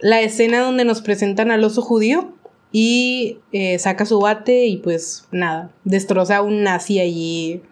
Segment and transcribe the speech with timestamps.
[0.00, 2.32] la escena donde nos presentan al oso judío
[2.72, 7.62] y eh, saca su bate y pues nada, destroza a un nazi allí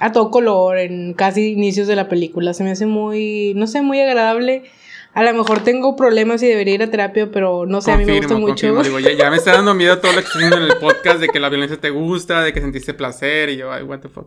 [0.00, 2.52] a todo color en casi inicios de la película.
[2.52, 4.64] Se me hace muy, no sé, muy agradable.
[5.14, 8.04] A lo mejor tengo problemas y debería ir a terapia, pero no sé, a mí
[8.04, 8.82] me gusta mucho.
[8.82, 11.28] Digo, ya, me está dando miedo todo lo que estoy diciendo en el podcast de
[11.28, 14.26] que la violencia te gusta, de que sentiste placer y yo, ay, what the fuck.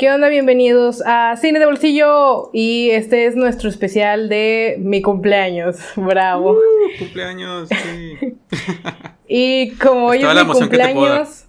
[0.00, 0.30] ¿Qué onda?
[0.30, 5.76] Bienvenidos a Cine de Bolsillo y este es nuestro especial de mi cumpleaños.
[5.94, 6.52] Bravo.
[6.52, 8.34] Uh, cumpleaños, sí.
[9.28, 11.44] y como hoy es, mi cumpleaños,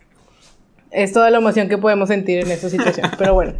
[0.92, 3.10] es toda la emoción que podemos sentir en esta situación.
[3.18, 3.54] Pero bueno,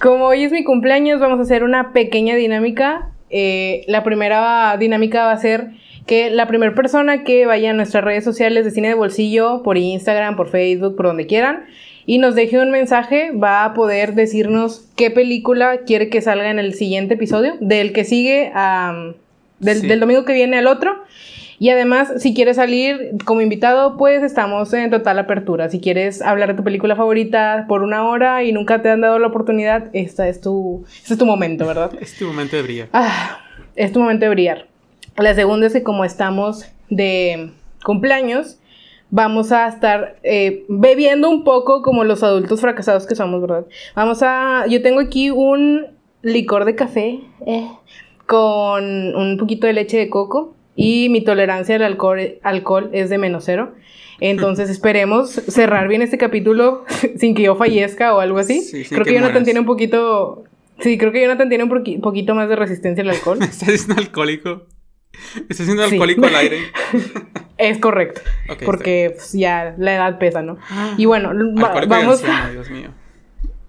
[0.00, 3.10] como hoy es mi cumpleaños, vamos a hacer una pequeña dinámica.
[3.28, 5.68] Eh, la primera dinámica va a ser
[6.06, 9.76] que la primera persona que vaya a nuestras redes sociales de Cine de Bolsillo, por
[9.76, 11.66] Instagram, por Facebook, por donde quieran,
[12.06, 16.58] y nos deje un mensaje, va a poder decirnos qué película quiere que salga en
[16.58, 18.52] el siguiente episodio, del que sigue,
[19.60, 20.96] del, domingo que viene al otro.
[21.58, 25.68] Y además, si quieres salir como invitado, pues estamos en total apertura.
[25.68, 29.20] Si quieres hablar de tu película favorita por una hora y nunca te han dado
[29.20, 31.92] la oportunidad, esta es tu, este es tu momento, ¿verdad?
[32.00, 32.88] Es tu momento de brillar.
[32.92, 33.38] Ah,
[33.76, 34.66] es tu momento de brillar.
[35.16, 37.50] La segunda es que como estamos de
[37.84, 38.58] cumpleaños,
[39.12, 43.66] vamos a estar eh, bebiendo un poco como los adultos fracasados que somos, ¿verdad?
[43.94, 44.64] Vamos a...
[44.68, 45.86] Yo tengo aquí un
[46.22, 47.68] licor de café eh,
[48.26, 53.18] con un poquito de leche de coco y mi tolerancia al alcohol, alcohol es de
[53.18, 53.74] menos cero.
[54.18, 56.86] Entonces esperemos cerrar bien este capítulo
[57.18, 58.66] sin que yo fallezca o algo así.
[58.88, 60.44] creo que, Jonathan tiene un poquito...
[60.80, 63.38] Sí, creo que Jonathan tiene un poquito más de resistencia al alcohol.
[63.42, 64.62] ¿Estás diciendo alcohólico?
[65.50, 66.58] ¿Estás siendo alcohólico al aire?
[67.58, 68.20] Es correcto.
[68.64, 70.58] porque pues, ya la edad pesa, ¿no?
[70.70, 70.94] Ah.
[70.96, 71.32] Y bueno,
[71.86, 72.22] vamos.
[72.52, 72.90] Dios mío.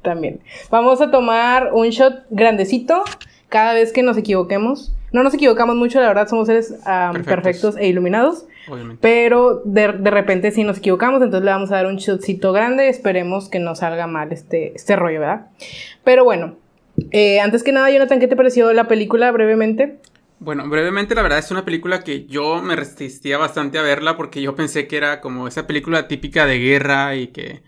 [0.02, 0.42] También.
[0.70, 3.04] Vamos a tomar un shot grandecito
[3.50, 4.94] cada vez que nos equivoquemos.
[5.12, 6.76] No nos equivocamos mucho, la verdad, somos seres
[7.26, 7.78] perfectos.
[7.78, 8.46] e iluminados.
[8.68, 9.00] Obviamente.
[9.02, 12.90] Pero de, repente sí nos equivocamos, entonces le vamos a dar un shotcito grande.
[12.90, 15.48] Esperemos que no salga mal este, este rollo, ¿verdad?
[16.04, 16.56] Pero bueno,
[17.12, 20.00] eh, antes que nada, Jonathan, ¿qué te pareció la película brevemente?
[20.44, 24.42] Bueno, brevemente, la verdad es una película que yo me resistía bastante a verla porque
[24.42, 27.64] yo pensé que era como esa película típica de guerra y que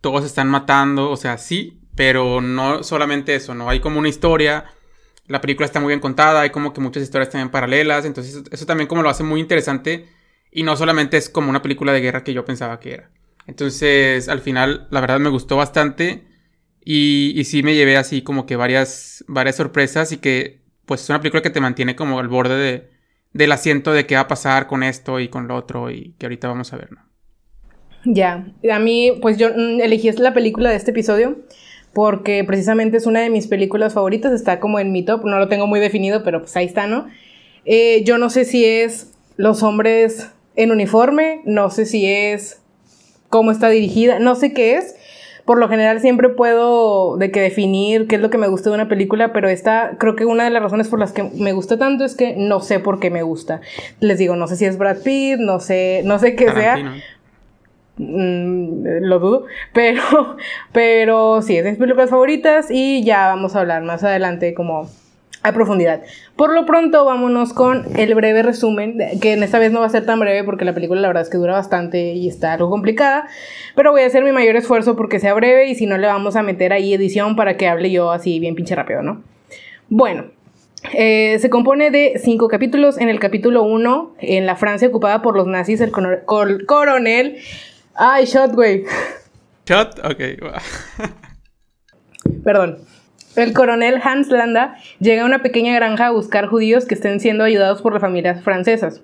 [0.00, 3.70] todos están matando, o sea, sí, pero no solamente eso, ¿no?
[3.70, 4.64] Hay como una historia,
[5.28, 8.66] la película está muy bien contada, hay como que muchas historias también paralelas, entonces eso
[8.66, 10.08] también como lo hace muy interesante
[10.50, 13.10] y no solamente es como una película de guerra que yo pensaba que era.
[13.46, 16.24] Entonces, al final, la verdad me gustó bastante
[16.84, 20.59] y, y sí me llevé así como que varias, varias sorpresas y que
[20.90, 22.90] pues es una película que te mantiene como al borde de,
[23.32, 26.26] del asiento de qué va a pasar con esto y con lo otro y que
[26.26, 26.98] ahorita vamos a ver, ¿no?
[28.04, 31.36] Ya, a mí, pues yo mm, elegí la película de este episodio
[31.92, 35.46] porque precisamente es una de mis películas favoritas, está como en mi top, no lo
[35.46, 37.06] tengo muy definido, pero pues ahí está, ¿no?
[37.64, 42.62] Eh, yo no sé si es los hombres en uniforme, no sé si es
[43.28, 44.96] cómo está dirigida, no sé qué es,
[45.44, 48.74] por lo general siempre puedo de que definir qué es lo que me gusta de
[48.74, 51.78] una película, pero esta creo que una de las razones por las que me gusta
[51.78, 53.60] tanto es que no sé por qué me gusta.
[54.00, 56.76] Les digo, no sé si es Brad Pitt, no sé, no sé qué sea.
[57.96, 60.02] Mm, lo dudo, pero,
[60.72, 64.88] pero sí, es de mis películas favoritas y ya vamos a hablar más adelante como
[65.42, 66.02] a profundidad.
[66.36, 69.90] Por lo pronto, vámonos con el breve resumen, que en esta vez no va a
[69.90, 72.68] ser tan breve porque la película la verdad es que dura bastante y está algo
[72.70, 73.26] complicada,
[73.74, 76.36] pero voy a hacer mi mayor esfuerzo porque sea breve y si no le vamos
[76.36, 79.22] a meter ahí edición para que hable yo así bien pinche rápido, ¿no?
[79.88, 80.26] Bueno,
[80.92, 82.98] eh, se compone de cinco capítulos.
[82.98, 87.38] En el capítulo 1, en la Francia ocupada por los nazis, el coronel...
[87.94, 88.84] Ay, shot, güey.
[89.66, 90.22] Shot, ok.
[92.44, 92.78] Perdón.
[93.40, 97.44] El coronel Hans Landa llega a una pequeña granja a buscar judíos que estén siendo
[97.44, 99.02] ayudados por las familias francesas.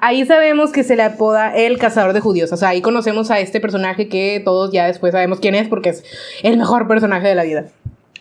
[0.00, 2.52] Ahí sabemos que se le apoda el cazador de judíos.
[2.52, 5.90] O sea, ahí conocemos a este personaje que todos ya después sabemos quién es porque
[5.90, 6.04] es
[6.42, 7.64] el mejor personaje de la vida.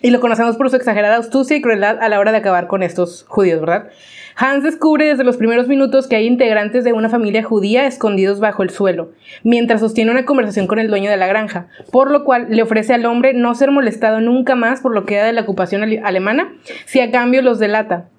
[0.04, 2.84] Y lo conocemos por su exagerada astucia y crueldad a la hora de acabar con
[2.84, 3.90] estos judíos, ¿verdad?
[4.36, 8.64] Hans descubre desde los primeros minutos que hay integrantes de una familia judía escondidos bajo
[8.64, 9.12] el suelo,
[9.44, 12.94] mientras sostiene una conversación con el dueño de la granja, por lo cual le ofrece
[12.94, 16.52] al hombre no ser molestado nunca más por lo que queda de la ocupación alemana,
[16.86, 18.10] si a cambio los delata.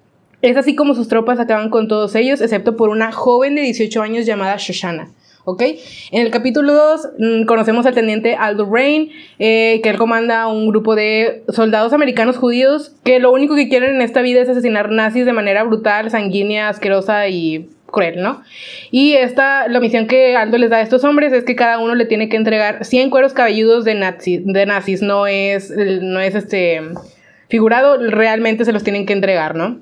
[0.41, 4.01] Es así como sus tropas acaban con todos ellos, excepto por una joven de 18
[4.01, 5.09] años llamada Shoshana.
[5.45, 5.63] ¿Ok?
[6.11, 10.67] En el capítulo 2 mm, conocemos al teniente Aldo Rain, eh, que él comanda un
[10.67, 14.91] grupo de soldados americanos judíos que lo único que quieren en esta vida es asesinar
[14.91, 18.41] nazis de manera brutal, sanguínea, asquerosa y cruel, ¿no?
[18.91, 21.95] Y esta, la misión que Aldo les da a estos hombres es que cada uno
[21.95, 26.35] le tiene que entregar 100 cueros cabelludos de, nazi, de nazis, no es, no es
[26.35, 26.81] este
[27.47, 29.79] figurado, realmente se los tienen que entregar, ¿no?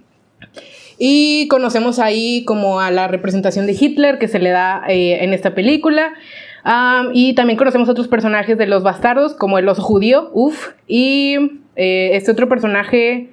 [0.98, 5.34] Y conocemos ahí como a la representación de Hitler que se le da eh, en
[5.34, 6.14] esta película.
[7.14, 11.36] y también conocemos otros personajes de los bastardos, como el oso judío, uff, y
[11.76, 13.30] eh, este otro personaje,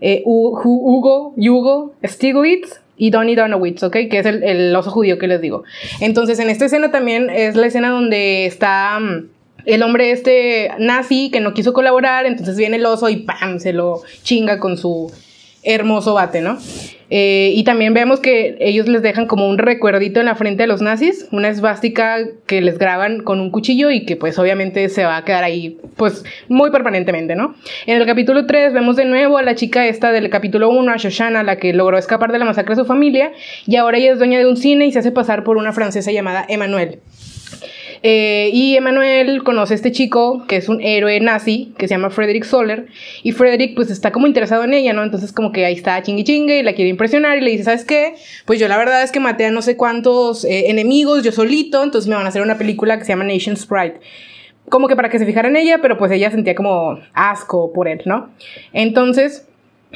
[0.00, 3.92] eh, Hugo, Hugo Stiglitz y Donnie Donowitz, ¿ok?
[4.10, 5.64] Que es el, oso judío que les digo.
[6.00, 8.98] Entonces, en esta escena también es la escena donde está
[9.64, 13.58] el hombre este nazi que no quiso colaborar, entonces viene el oso y ¡pam!
[13.58, 15.10] se lo chinga con su
[15.62, 16.58] hermoso bate, ¿no?
[17.16, 20.66] Eh, y también vemos que ellos les dejan como un recuerdito en la frente de
[20.66, 25.04] los nazis, una esvástica que les graban con un cuchillo y que pues obviamente se
[25.04, 27.54] va a quedar ahí pues muy permanentemente, ¿no?
[27.86, 30.96] En el capítulo 3 vemos de nuevo a la chica esta del capítulo 1, a
[30.96, 33.30] Shoshana, la que logró escapar de la masacre de su familia
[33.64, 36.10] y ahora ella es dueña de un cine y se hace pasar por una francesa
[36.10, 36.98] llamada Emmanuel.
[38.02, 42.10] Eh, y Emanuel conoce a este chico que es un héroe nazi que se llama
[42.10, 42.86] Frederick Soller.
[43.22, 45.02] Y Frederick pues está como interesado en ella, ¿no?
[45.02, 47.84] Entonces como que ahí está chingue chingue y la quiere impresionar y le dice, ¿sabes
[47.84, 48.14] qué?
[48.44, 51.82] Pues yo la verdad es que maté a no sé cuántos eh, enemigos yo solito,
[51.82, 54.00] entonces me van a hacer una película que se llama Nation Sprite
[54.68, 57.88] como que para que se fijara en ella, pero pues ella sentía como asco por
[57.88, 58.30] él, ¿no?
[58.72, 59.46] Entonces,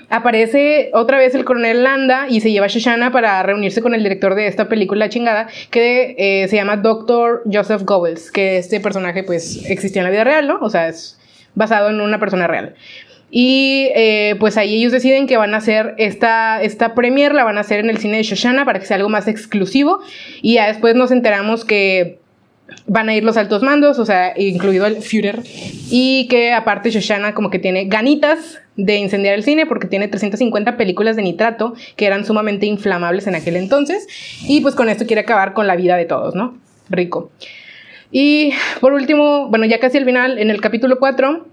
[0.09, 4.03] aparece otra vez el coronel Landa y se lleva a Shoshana para reunirse con el
[4.03, 7.43] director de esta película chingada que eh, se llama Dr.
[7.51, 10.59] Joseph Goebbels, que este personaje pues existió en la vida real, ¿no?
[10.61, 11.19] O sea, es
[11.55, 12.75] basado en una persona real.
[13.31, 17.59] Y eh, pues ahí ellos deciden que van a hacer esta, esta premier, la van
[17.59, 20.01] a hacer en el cine de Shoshana para que sea algo más exclusivo.
[20.41, 22.21] Y ya después nos enteramos que
[22.87, 25.41] van a ir los altos mandos, o sea, incluido el Führer,
[25.91, 30.77] y que aparte Shoshana como que tiene ganitas de incendiar el cine porque tiene 350
[30.77, 34.07] películas de nitrato que eran sumamente inflamables en aquel entonces,
[34.47, 36.57] y pues con esto quiere acabar con la vida de todos, ¿no?
[36.89, 37.31] Rico.
[38.11, 41.47] Y por último, bueno, ya casi al final, en el capítulo 4,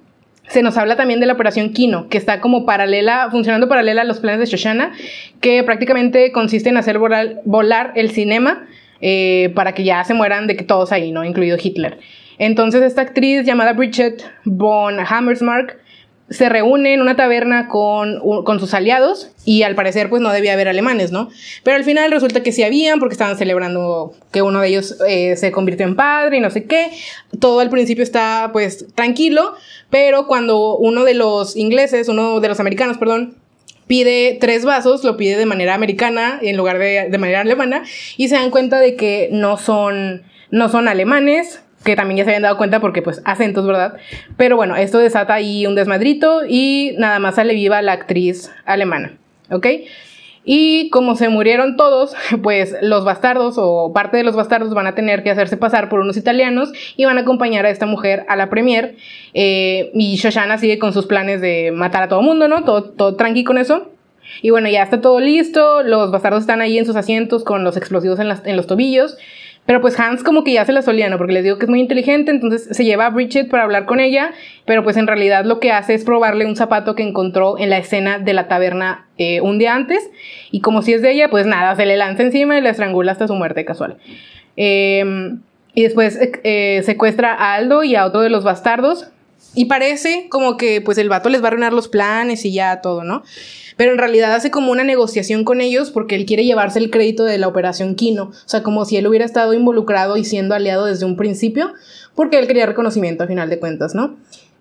[0.48, 4.06] se nos habla también de la operación Kino, que está como paralela, funcionando paralela a
[4.06, 4.94] los planes de Shoshana,
[5.42, 8.68] que prácticamente consiste en hacer volar, volar el cinema
[9.02, 11.26] eh, para que ya se mueran de que todos ahí, ¿no?
[11.26, 11.98] Incluido Hitler.
[12.38, 15.80] Entonces esta actriz llamada Bridget von Hammersmark
[16.30, 20.54] se reúne en una taberna con, con, sus aliados y al parecer pues no debía
[20.54, 21.30] haber alemanes, ¿no?
[21.64, 25.36] Pero al final resulta que sí habían porque estaban celebrando que uno de ellos eh,
[25.38, 26.90] se convirtió en padre y no sé qué.
[27.40, 29.54] Todo al principio está pues tranquilo,
[29.92, 33.36] pero cuando uno de los ingleses, uno de los americanos, perdón,
[33.86, 37.84] pide tres vasos, lo pide de manera americana en lugar de, de manera alemana
[38.18, 42.32] y se dan cuenta de que no son, no son alemanes, que también ya se
[42.32, 43.94] habían dado cuenta porque pues acentos, ¿verdad?
[44.36, 49.18] Pero bueno, esto desata ahí un desmadrito y nada más sale viva la actriz alemana,
[49.52, 49.68] ¿ok?
[50.44, 54.96] Y como se murieron todos, pues los bastardos o parte de los bastardos van a
[54.96, 58.36] tener que hacerse pasar por unos italianos y van a acompañar a esta mujer a
[58.36, 58.96] la premier.
[59.34, 62.64] Eh, y Shoshana sigue con sus planes de matar a todo mundo, ¿no?
[62.64, 63.92] Todo, todo tranqui con eso.
[64.42, 65.84] Y bueno, ya está todo listo.
[65.84, 69.18] Los bastardos están ahí en sus asientos con los explosivos en, en los tobillos.
[69.66, 71.18] Pero pues Hans como que ya se la solía, ¿no?
[71.18, 74.00] Porque les digo que es muy inteligente, entonces se lleva a Bridget para hablar con
[74.00, 74.32] ella,
[74.66, 77.78] pero pues en realidad lo que hace es probarle un zapato que encontró en la
[77.78, 80.08] escena de la taberna eh, un día antes,
[80.52, 83.12] y como si es de ella, pues nada, se le lanza encima y la estrangula
[83.12, 83.98] hasta su muerte casual.
[84.56, 85.42] Em,
[85.74, 89.12] y después eh, secuestra a Aldo y a otro de los bastardos,
[89.56, 92.82] y parece como que pues el vato les va a arruinar los planes y ya
[92.82, 93.24] todo, ¿no?
[93.78, 97.24] pero en realidad hace como una negociación con ellos porque él quiere llevarse el crédito
[97.24, 100.86] de la operación Kino, o sea, como si él hubiera estado involucrado y siendo aliado
[100.86, 101.74] desde un principio,
[102.16, 104.16] porque él quería reconocimiento a final de cuentas, ¿no?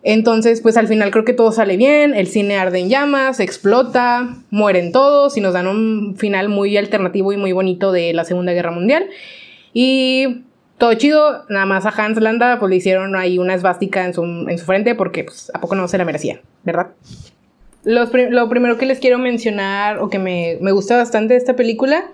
[0.07, 4.37] Entonces, pues al final creo que todo sale bien, el cine arde en llamas, explota,
[4.51, 8.53] mueren todos y nos dan un final muy alternativo y muy bonito de la Segunda
[8.53, 9.07] Guerra Mundial.
[9.73, 10.43] Y
[10.79, 14.23] todo chido, nada más a Hans Landa pues le hicieron ahí una esvástica en su,
[14.23, 16.89] en su frente porque pues a poco no se la merecía, ¿verdad?
[17.85, 22.11] lo primero que les quiero mencionar o que me, gusta bastante de esta película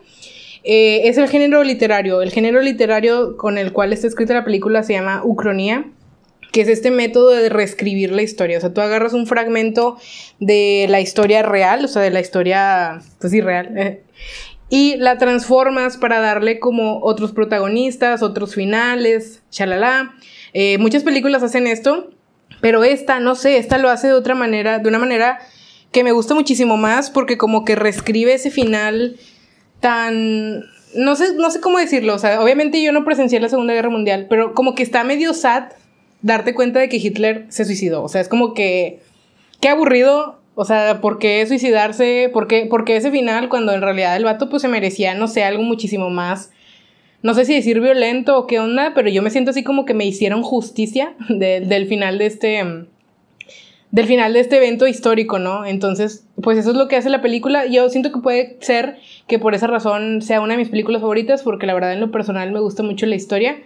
[0.64, 2.22] eh, es el género literario.
[2.22, 5.86] El género literario con el cual está escrita la película se llama Ucronía.
[6.52, 8.58] que es este método de reescribir la historia.
[8.58, 9.96] O sea, tú agarras un fragmento
[10.40, 14.02] de la historia real, o sea, de la historia, pues sí, real, eh,
[14.70, 20.14] y la transformas para darle como otros protagonistas, otros finales, chalala.
[20.54, 22.10] Eh, muchas películas hacen esto,
[22.60, 25.40] pero esta, no sé, esta lo hace de otra manera, de una manera
[25.90, 29.16] que me gusta muchísimo más porque como que reescribe ese final
[29.80, 30.62] tan
[30.94, 33.90] no sé, no sé cómo decirlo, o sea, obviamente yo no presencié la Segunda Guerra
[33.90, 35.64] Mundial, pero como que está medio sad
[36.22, 39.00] darte cuenta de que Hitler se suicidó, o sea, es como que
[39.60, 42.28] qué aburrido, o sea, ¿por qué suicidarse?
[42.32, 45.62] ¿Por qué, ese final cuando en realidad el vato pues se merecía, no sé, algo
[45.62, 46.50] muchísimo más
[47.22, 49.94] no sé si decir violento o qué onda, pero yo me siento así como que
[49.94, 52.64] me hicieron justicia del final de este
[53.90, 55.66] del final de este evento histórico, ¿no?
[55.66, 57.66] Entonces, pues eso es lo que hace la película.
[57.66, 61.42] Yo siento que puede ser que por esa razón sea una de mis películas favoritas,
[61.42, 63.58] porque la verdad en lo personal me gusta mucho la historia.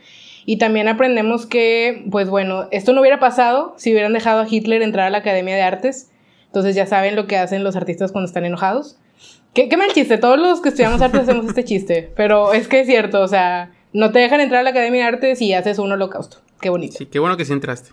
[0.47, 4.83] Y también aprendemos que, pues bueno, esto no hubiera pasado si hubieran dejado a Hitler
[4.83, 6.11] entrar a la Academia de Artes.
[6.55, 8.97] Entonces ya saben lo que hacen los artistas cuando están enojados.
[9.55, 12.79] Qué, qué mal chiste, todos los que estudiamos artes hacemos este chiste, pero es que
[12.79, 15.81] es cierto, o sea, no te dejan entrar a la Academia de Artes y haces
[15.81, 16.37] un holocausto.
[16.61, 16.95] Qué bonito.
[16.97, 17.91] Sí, qué bueno que sí entraste.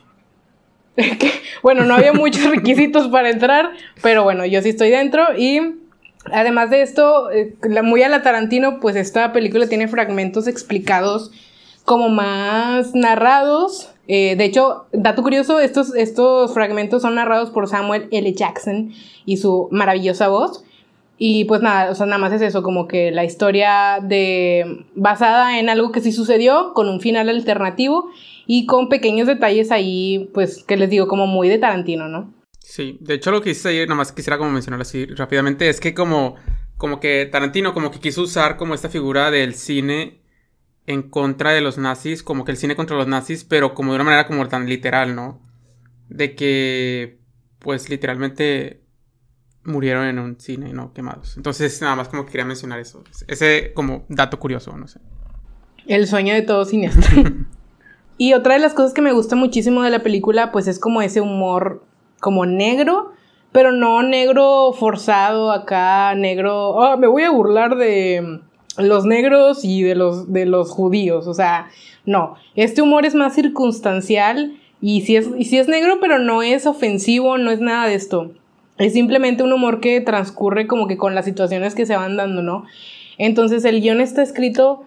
[1.63, 3.71] bueno, no había muchos requisitos para entrar,
[4.03, 5.79] pero bueno, yo sí estoy dentro y
[6.31, 11.31] además de esto, eh, muy a la Tarantino, pues esta película tiene fragmentos explicados
[11.83, 13.90] como más narrados.
[14.07, 18.33] Eh, de hecho, dato curioso, estos, estos fragmentos son narrados por Samuel L.
[18.33, 18.91] Jackson
[19.25, 20.63] y su maravillosa voz.
[21.17, 25.59] Y pues nada, o sea, nada más es eso, como que la historia de basada
[25.59, 28.09] en algo que sí sucedió, con un final alternativo
[28.47, 32.33] y con pequeños detalles ahí, pues, que les digo, como muy de Tarantino, ¿no?
[32.57, 35.93] Sí, de hecho lo que hice ayer, nomás quisiera como mencionar así rápidamente, es que
[35.93, 36.37] como,
[36.77, 40.20] como que Tarantino como que quiso usar como esta figura del cine
[40.91, 43.95] en contra de los nazis, como que el cine contra los nazis, pero como de
[43.95, 45.39] una manera como tan literal, ¿no?
[46.09, 47.19] De que,
[47.59, 48.81] pues literalmente
[49.63, 50.93] murieron en un cine, ¿no?
[50.93, 51.37] Quemados.
[51.37, 53.03] Entonces, nada más como que quería mencionar eso.
[53.27, 54.99] Ese como dato curioso, no sé.
[55.87, 57.07] El sueño de todo cineasta.
[58.21, 61.01] Y otra de las cosas que me gusta muchísimo de la película, pues es como
[61.01, 61.83] ese humor
[62.19, 63.13] como negro,
[63.51, 68.41] pero no negro forzado acá, negro, oh, me voy a burlar de
[68.77, 71.69] los negros y de los, de los judíos, o sea,
[72.05, 77.37] no, este humor es más circunstancial y si es, es negro, pero no es ofensivo,
[77.37, 78.31] no es nada de esto.
[78.77, 82.41] Es simplemente un humor que transcurre como que con las situaciones que se van dando,
[82.41, 82.65] ¿no?
[83.19, 84.83] Entonces el guion está escrito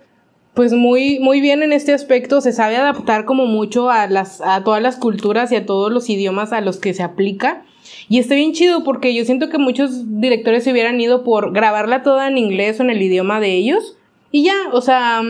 [0.55, 4.63] pues muy, muy bien en este aspecto, se sabe adaptar como mucho a, las, a
[4.63, 7.65] todas las culturas y a todos los idiomas a los que se aplica.
[8.09, 12.03] Y está bien chido porque yo siento que muchos directores se hubieran ido por grabarla
[12.03, 13.97] toda en inglés o en el idioma de ellos.
[14.31, 15.23] Y ya, o sea,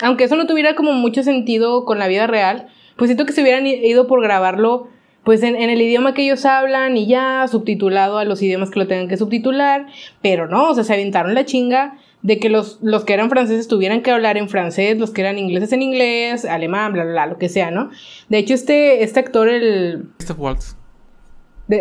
[0.00, 3.42] aunque eso no tuviera como mucho sentido con la vida real, pues siento que se
[3.42, 4.88] hubieran ido por grabarlo
[5.24, 8.88] pues en, el idioma que ellos hablan y ya subtitulado a los idiomas que lo
[8.88, 9.86] tengan que subtitular,
[10.20, 13.68] pero no, o sea, se aventaron la chinga de que los, los que eran franceses
[13.68, 17.26] tuvieran que hablar en francés, los que eran ingleses en inglés, alemán, bla, bla, bla,
[17.26, 17.90] lo que sea, ¿no?
[18.28, 20.08] De hecho, este, este actor, el...
[20.18, 20.76] Christoph Waltz.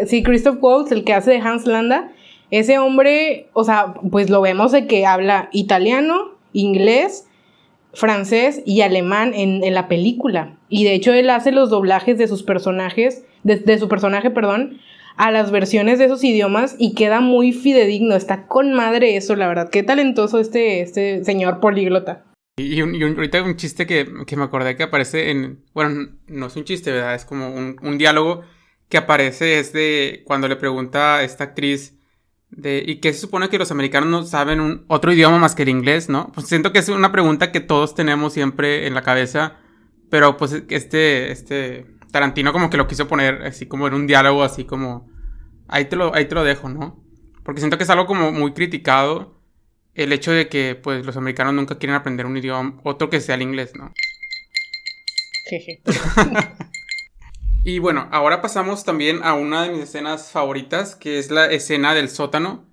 [0.07, 2.11] Sí, Christoph Waltz, el que hace de Hans Landa,
[2.49, 7.27] ese hombre, o sea, pues lo vemos de que habla italiano, inglés,
[7.93, 10.57] francés y alemán en, en la película.
[10.69, 14.79] Y de hecho él hace los doblajes de sus personajes, de, de su personaje, perdón,
[15.17, 18.15] a las versiones de esos idiomas y queda muy fidedigno.
[18.15, 19.69] Está con madre eso, la verdad.
[19.69, 22.25] Qué talentoso este, este señor políglota.
[22.57, 25.63] Y, un, y ahorita un chiste que, que, me acordé que aparece en.
[25.73, 27.15] Bueno, no es un chiste, ¿verdad?
[27.15, 28.41] Es como un, un diálogo
[28.91, 31.97] que aparece es de cuando le pregunta a esta actriz
[32.49, 35.63] de y qué se supone que los americanos no saben un otro idioma más que
[35.63, 36.31] el inglés, ¿no?
[36.33, 39.57] Pues siento que es una pregunta que todos tenemos siempre en la cabeza,
[40.09, 44.43] pero pues este este Tarantino como que lo quiso poner así como en un diálogo
[44.43, 45.09] así como...
[45.69, 47.01] Ahí te lo, ahí te lo dejo, ¿no?
[47.43, 49.41] Porque siento que es algo como muy criticado
[49.93, 53.35] el hecho de que pues los americanos nunca quieren aprender un idioma, otro que sea
[53.35, 53.93] el inglés, ¿no?
[55.45, 55.81] Jeje.
[57.63, 61.93] y bueno, ahora pasamos también a una de mis escenas favoritas, que es la escena
[61.93, 62.65] del sótano.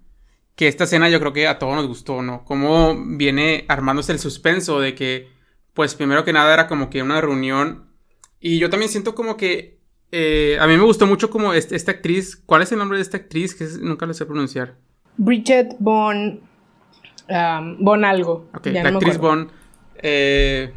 [0.54, 2.44] Que esta escena yo creo que a todos nos gustó, ¿no?
[2.44, 5.28] Cómo viene armándose el suspenso de que,
[5.72, 7.88] pues primero que nada era como que una reunión
[8.40, 9.78] y yo también siento como que
[10.12, 12.36] eh, a mí me gustó mucho como esta actriz.
[12.36, 13.54] ¿Cuál es el nombre de esta actriz?
[13.54, 14.76] Que nunca lo sé pronunciar.
[15.16, 16.40] Bridget Bon.
[17.28, 18.48] Um, bon algo.
[18.54, 19.50] Ok, la actriz Bon.
[19.96, 20.72] Eh,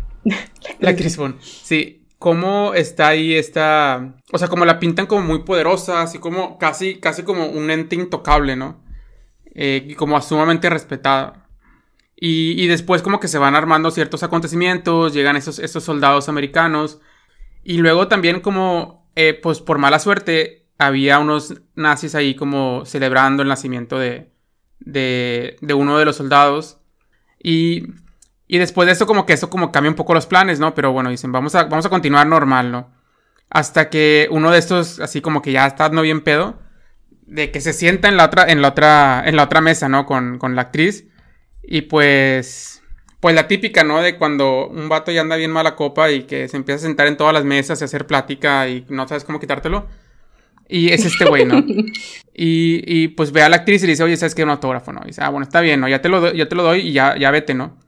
[0.79, 1.37] la actriz Bon.
[1.41, 2.00] Sí.
[2.21, 4.13] Cómo está ahí esta.
[4.31, 7.95] O sea, como la pintan como muy poderosa, así como casi, casi como un ente
[7.95, 8.79] intocable, ¿no?
[9.55, 11.49] Eh, y como sumamente respetada.
[12.15, 17.01] Y, y, después como que se van armando ciertos acontecimientos, llegan esos, esos soldados americanos
[17.63, 23.41] Y luego también como, eh, pues por mala suerte, había unos nazis ahí como celebrando
[23.41, 24.31] el nacimiento de,
[24.79, 26.79] de, de uno de los soldados.
[27.43, 27.87] Y,
[28.51, 30.75] y después de eso como que eso como cambia un poco los planes, ¿no?
[30.75, 32.91] Pero bueno, dicen, vamos a, vamos a continuar normal, ¿no?
[33.49, 36.59] Hasta que uno de estos, así como que ya está no bien pedo,
[37.27, 40.05] de que se sienta en la otra, en la otra, en la otra mesa, ¿no?
[40.05, 41.07] Con, con la actriz.
[41.63, 42.83] Y pues,
[43.21, 44.01] pues la típica, ¿no?
[44.01, 47.07] De cuando un vato ya anda bien mala copa y que se empieza a sentar
[47.07, 49.87] en todas las mesas y hacer plática y no sabes cómo quitártelo.
[50.67, 51.57] Y es este güey, ¿no?
[52.35, 54.43] y, y, pues ve a la actriz y le dice, oye, ¿sabes qué?
[54.43, 54.99] Un autógrafo, ¿no?
[55.05, 55.87] Y dice, ah, bueno, está bien, ¿no?
[55.87, 57.79] Ya te lo, doy, yo te lo doy y ya, ya vete, ¿no?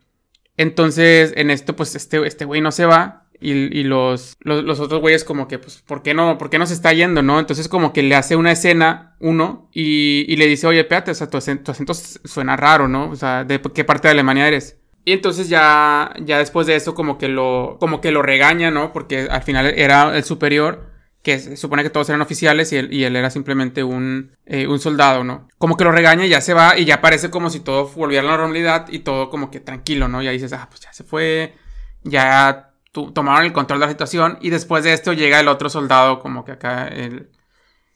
[0.58, 3.22] Entonces, en esto, pues este, este güey no se va.
[3.40, 6.60] Y, y los, los, los, otros güeyes como que, pues, ¿por qué, no, ¿por qué
[6.60, 7.40] no se está yendo, no?
[7.40, 11.14] Entonces como que le hace una escena, uno, y, y le dice, oye, espérate, o
[11.14, 13.10] sea, tu acento, tu acento suena raro, ¿no?
[13.10, 14.78] O sea, ¿de qué parte de Alemania eres?
[15.04, 18.94] Y entonces ya, ya después de eso como que lo, como que lo regaña, ¿no?
[18.94, 20.93] Porque al final era el superior
[21.24, 24.68] que se supone que todos eran oficiales y él, y él era simplemente un, eh,
[24.68, 25.48] un, soldado, ¿no?
[25.58, 28.28] Como que lo regaña y ya se va y ya parece como si todo volviera
[28.28, 30.22] a la normalidad y todo como que tranquilo, ¿no?
[30.22, 31.56] Y ahí dices, ah, pues ya se fue,
[32.04, 36.20] ya tomaron el control de la situación y después de esto llega el otro soldado,
[36.20, 37.30] como que acá el,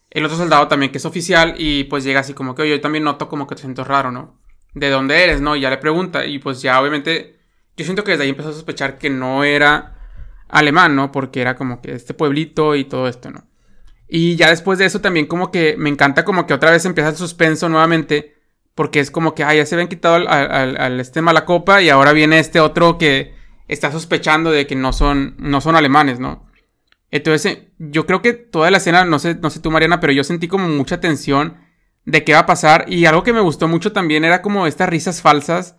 [0.10, 2.82] el otro soldado también que es oficial y pues llega así como que, oye, yo
[2.82, 4.40] también noto como que te siento raro, ¿no?
[4.74, 5.58] ¿De dónde eres, no?
[5.58, 7.40] Y ya le pregunta y pues ya obviamente
[7.76, 9.97] yo siento que desde ahí empezó a sospechar que no era
[10.50, 11.12] alemán, ¿no?
[11.12, 13.46] Porque era como que este pueblito y todo esto, ¿no?
[14.08, 17.10] Y ya después de eso también como que me encanta como que otra vez empieza
[17.10, 18.36] el suspenso nuevamente.
[18.76, 21.90] Porque es como que, ah, ya se habían quitado al, al, al este malacopa y
[21.90, 23.34] ahora viene este otro que
[23.68, 26.48] está sospechando de que no son, no son alemanes, ¿no?
[27.10, 30.14] Entonces, eh, yo creo que toda la escena, no sé, no sé tú, Mariana, pero
[30.14, 31.58] yo sentí como mucha tensión
[32.06, 32.86] de qué va a pasar.
[32.88, 35.76] Y algo que me gustó mucho también era como estas risas falsas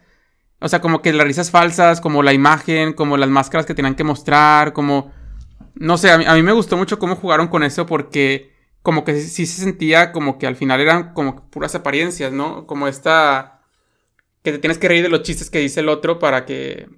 [0.60, 3.94] o sea, como que las risas falsas, como la imagen, como las máscaras que tenían
[3.94, 5.12] que mostrar, como...
[5.74, 9.46] No sé, a mí, me gustó mucho cómo jugaron con eso porque como que sí
[9.46, 12.66] se sentía como que al final eran como puras apariencias, ¿no?
[12.66, 13.62] Como esta...
[14.42, 16.88] Que te tienes que reír de los chistes que dice el otro para que...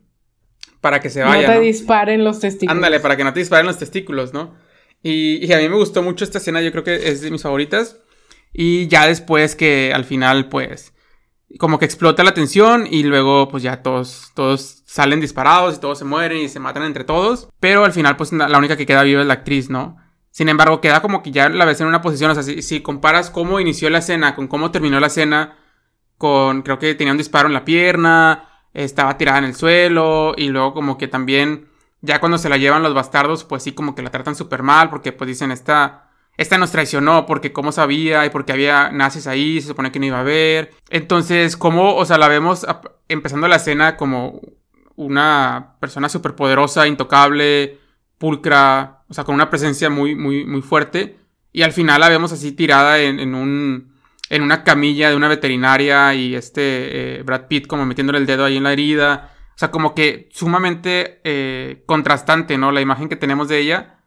[0.81, 1.47] Para que se vaya.
[1.47, 2.75] No te disparen los testículos.
[2.75, 4.55] Ándale, para que no te disparen los testículos, ¿no?
[5.03, 7.43] Y, y a mí me gustó mucho esta escena, yo creo que es de mis
[7.43, 7.99] favoritas.
[8.55, 10.95] Y ya después que al final, pues
[11.59, 15.99] como que explota la tensión y luego pues ya todos, todos salen disparados y todos
[15.99, 17.49] se mueren y se matan entre todos.
[17.61, 19.97] Pero al final pues la única que queda viva es la actriz, ¿no?
[20.31, 23.31] Sin embargo, queda como que ya la ves en una posición, o sea, si, comparas
[23.31, 25.59] cómo inició la escena con cómo terminó la escena,
[26.19, 30.49] con creo que tenía un disparo en la pierna, estaba tirada en el suelo y
[30.51, 31.69] luego como que también
[32.01, 34.91] ya cuando se la llevan los bastardos pues sí como que la tratan súper mal
[34.91, 36.10] porque pues dicen esta
[36.41, 40.07] esta nos traicionó porque cómo sabía y porque había nazis ahí, se supone que no
[40.07, 40.71] iba a haber.
[40.89, 42.67] Entonces, como, o sea, la vemos
[43.09, 44.41] empezando la escena como
[44.97, 47.79] una persona súper poderosa, intocable,
[48.17, 51.19] pulcra, o sea, con una presencia muy, muy, muy fuerte.
[51.53, 53.93] Y al final la vemos así tirada en, un,
[54.31, 58.47] en una camilla de una veterinaria y este eh, Brad Pitt como metiéndole el dedo
[58.47, 59.35] ahí en la herida.
[59.55, 62.73] O sea, como que sumamente eh, contrastante, ¿no?
[62.73, 64.00] La imagen que tenemos de ella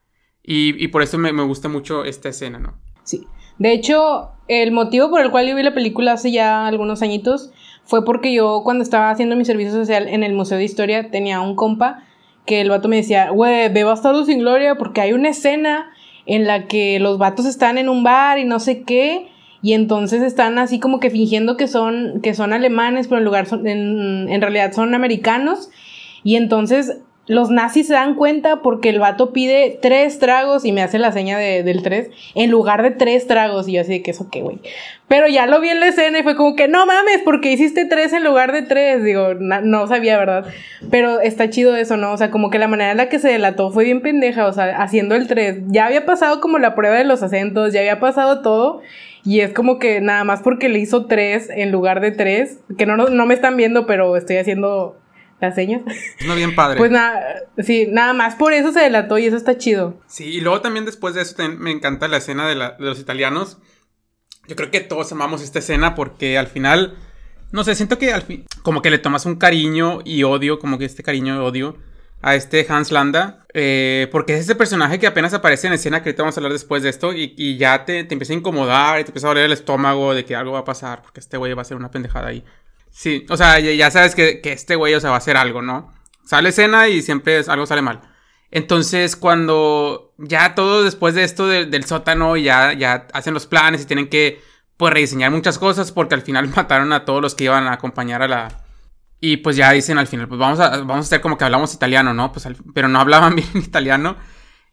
[0.43, 2.73] y, por eso me, gusta mucho esta escena, ¿no?
[3.03, 3.25] Sí.
[3.59, 7.51] De hecho, el motivo por el cual yo vi la película hace ya algunos añitos
[7.85, 11.39] fue porque yo cuando estaba haciendo mi servicio social en el Museo de Historia tenía
[11.41, 12.03] un compa
[12.45, 15.91] que el vato me decía, güey, ve Bastardo sin Gloria porque hay una escena
[16.25, 19.29] en la que los vatos están en un bar y no sé qué
[19.61, 23.45] y entonces están así como que fingiendo que son, que son alemanes, pero en lugar
[23.45, 25.69] son, en, en realidad son americanos
[26.23, 30.81] y entonces los nazis se dan cuenta porque el vato pide tres tragos y me
[30.81, 33.67] hace la seña de, del tres en lugar de tres tragos.
[33.67, 34.59] Y yo así de que eso qué, güey.
[35.07, 37.85] Pero ya lo vi en la escena y fue como que no mames, porque hiciste
[37.85, 39.03] tres en lugar de tres.
[39.03, 40.45] Digo, no sabía, ¿verdad?
[40.91, 42.11] Pero está chido eso, ¿no?
[42.11, 44.53] O sea, como que la manera en la que se delató fue bien pendeja, o
[44.53, 45.59] sea, haciendo el tres.
[45.67, 48.81] Ya había pasado como la prueba de los acentos, ya había pasado todo.
[49.25, 52.85] Y es como que nada más porque le hizo tres en lugar de tres, que
[52.85, 54.97] no, no me están viendo, pero estoy haciendo
[55.43, 55.81] las señas.
[56.25, 56.77] No bien padre.
[56.77, 57.21] Pues nada,
[57.59, 59.99] sí, nada más por eso se delató y eso está chido.
[60.07, 63.57] Sí, y luego también después de eso me encanta la escena de, los italianos.
[64.47, 66.95] Yo creo que todos amamos esta escena porque al final,
[67.51, 70.77] no sé, siento que al fin, como que le tomas un cariño y odio, como
[70.77, 71.77] que este cariño y odio
[72.21, 76.09] a este Hans Landa, eh, porque es ese personaje que apenas aparece en escena, que
[76.09, 79.03] ahorita vamos a hablar después de esto, y, ya te, te, empieza a incomodar y
[79.03, 81.53] te empieza a doler el estómago de que algo va a pasar, porque este güey
[81.53, 82.45] va a ser una pendejada ahí.
[82.93, 85.91] Sí, o sea, ya sabes que, este güey, o sea, va a hacer algo, ¿no?
[86.23, 88.01] Sale escena y siempre algo sale mal.
[88.51, 93.85] Entonces, cuando ya todo después de esto del sótano, ya, ya hacen los planes y
[93.87, 94.43] tienen que,
[94.77, 98.21] pues, rediseñar muchas cosas porque al final mataron a todos los que iban a acompañar
[98.21, 98.63] a la...
[99.19, 101.73] Y pues ya dicen al final, pues vamos a, vamos a hacer como que hablamos
[101.73, 102.31] italiano, ¿no?
[102.31, 104.17] Pues, pero no hablaban bien italiano.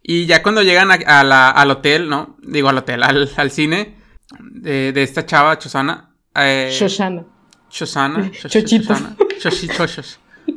[0.02, 2.36] Y ya cuando llegan al hotel, ¿no?
[2.42, 3.96] Digo al hotel, al, cine
[4.40, 6.16] de, esta chava, Chosana.
[6.34, 7.39] Eh, Shoshana.
[7.70, 8.30] Chosana.
[8.32, 9.16] Chochana.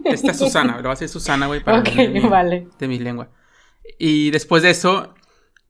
[0.04, 1.84] Esta es Susana, lo va a decir Susana, güey, para
[2.30, 2.68] vale.
[2.78, 3.30] de mi lengua.
[3.98, 5.14] Y después de eso,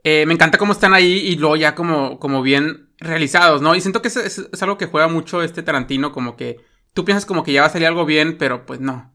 [0.04, 3.76] eh, me encanta cómo están ahí y luego ya como, como bien realizados, ¿no?
[3.76, 6.58] Y siento que es, es, algo que juega mucho este Tarantino, como que
[6.94, 9.12] tú piensas como que ya va a salir algo bien, pero pues no.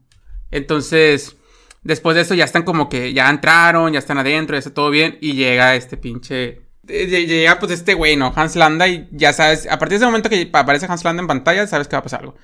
[0.51, 1.37] Entonces,
[1.83, 4.89] después de eso ya están como que ya entraron, ya están adentro, ya está todo
[4.89, 6.68] bien y llega este pinche...
[6.89, 8.33] Llega pues este güey, ¿no?
[8.35, 11.27] Hans Landa y ya sabes, a partir de ese momento que aparece Hans Landa en
[11.27, 12.35] pantalla, sabes que va a pasar algo.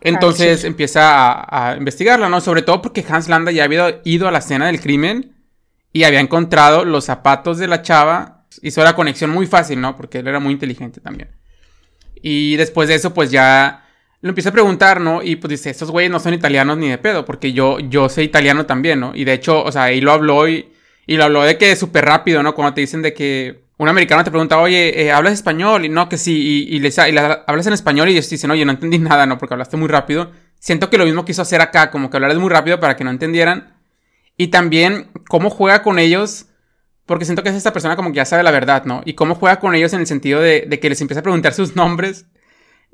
[0.00, 2.40] Entonces empieza a, a, investigarla, ¿no?
[2.40, 5.34] Sobre todo porque Hans Landa ya había ido a la escena del crimen
[5.92, 8.46] y había encontrado los zapatos de la chava.
[8.62, 9.96] Hizo la conexión muy fácil, ¿no?
[9.96, 11.30] Porque él era muy inteligente también.
[12.20, 13.84] Y después de eso, pues ya
[14.20, 15.22] lo empieza a preguntar, ¿no?
[15.22, 18.22] Y pues dice, estos güeyes no son italianos ni de pedo, porque yo, yo sé
[18.22, 19.14] italiano también, ¿no?
[19.14, 20.72] Y de hecho, o sea, ahí lo habló y,
[21.06, 22.54] y lo habló de que es súper rápido, ¿no?
[22.54, 25.84] Cuando te dicen de que un americano te pregunta, oye, eh, ¿hablas español?
[25.84, 28.72] Y no, que sí, y, y les, hablas en español y ellos dicen, oye, no
[28.72, 29.38] entendí nada, ¿no?
[29.38, 30.30] Porque hablaste muy rápido.
[30.58, 33.10] Siento que lo mismo quiso hacer acá, como que hablar muy rápido para que no
[33.10, 33.74] entendieran.
[34.36, 36.46] Y también cómo juega con ellos,
[37.06, 39.02] porque siento que es esta persona como que ya sabe la verdad, ¿no?
[39.04, 41.52] Y cómo juega con ellos en el sentido de, de que les empieza a preguntar
[41.54, 42.26] sus nombres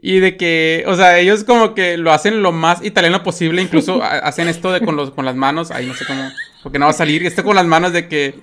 [0.03, 4.03] y de que, o sea, ellos como que lo hacen lo más italiano posible, incluso
[4.03, 6.31] hacen esto de con, los, con las manos, ahí no sé cómo,
[6.63, 8.41] porque no va a salir, esto con las manos de que,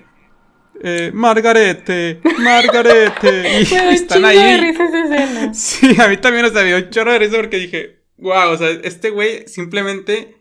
[0.82, 4.38] eh, Margarete, Margarete, y están ahí.
[4.38, 5.54] De risa esa escena.
[5.54, 8.52] Sí, a mí también, o sea, me dio un chorro de risa porque dije, wow,
[8.52, 10.38] o sea, este güey simplemente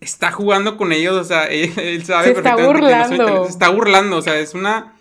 [0.00, 3.44] está jugando con ellos, o sea, él, sabe se está burlando.
[3.44, 4.95] se está burlando, o sea, es una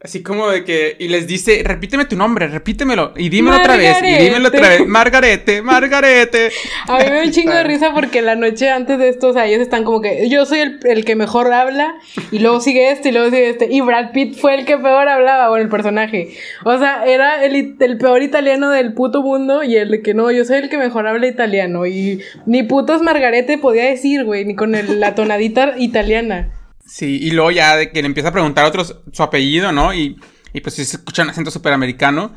[0.00, 3.96] Así como de que, y les dice, repíteme tu nombre, repítemelo, y dímelo otra vez,
[4.00, 6.52] y dímelo otra vez, Margarete, Margarete.
[6.86, 9.32] A mí me da un chingo de risa porque la noche antes de esto, o
[9.32, 11.96] sea, ellos están como que, yo soy el, el, que mejor habla,
[12.30, 15.08] y luego sigue este, y luego sigue este, y Brad Pitt fue el que peor
[15.08, 16.28] hablaba, bueno, el personaje.
[16.64, 20.30] O sea, era el, el peor italiano del puto mundo, y el de que no,
[20.30, 24.54] yo soy el que mejor habla italiano, y ni putos Margarete podía decir, güey, ni
[24.54, 26.52] con el, la tonadita italiana.
[26.88, 29.92] Sí, y luego ya de que le empieza a preguntar a otros su apellido, ¿no?
[29.92, 30.18] Y,
[30.54, 32.32] y pues se escucha un acento súper americano.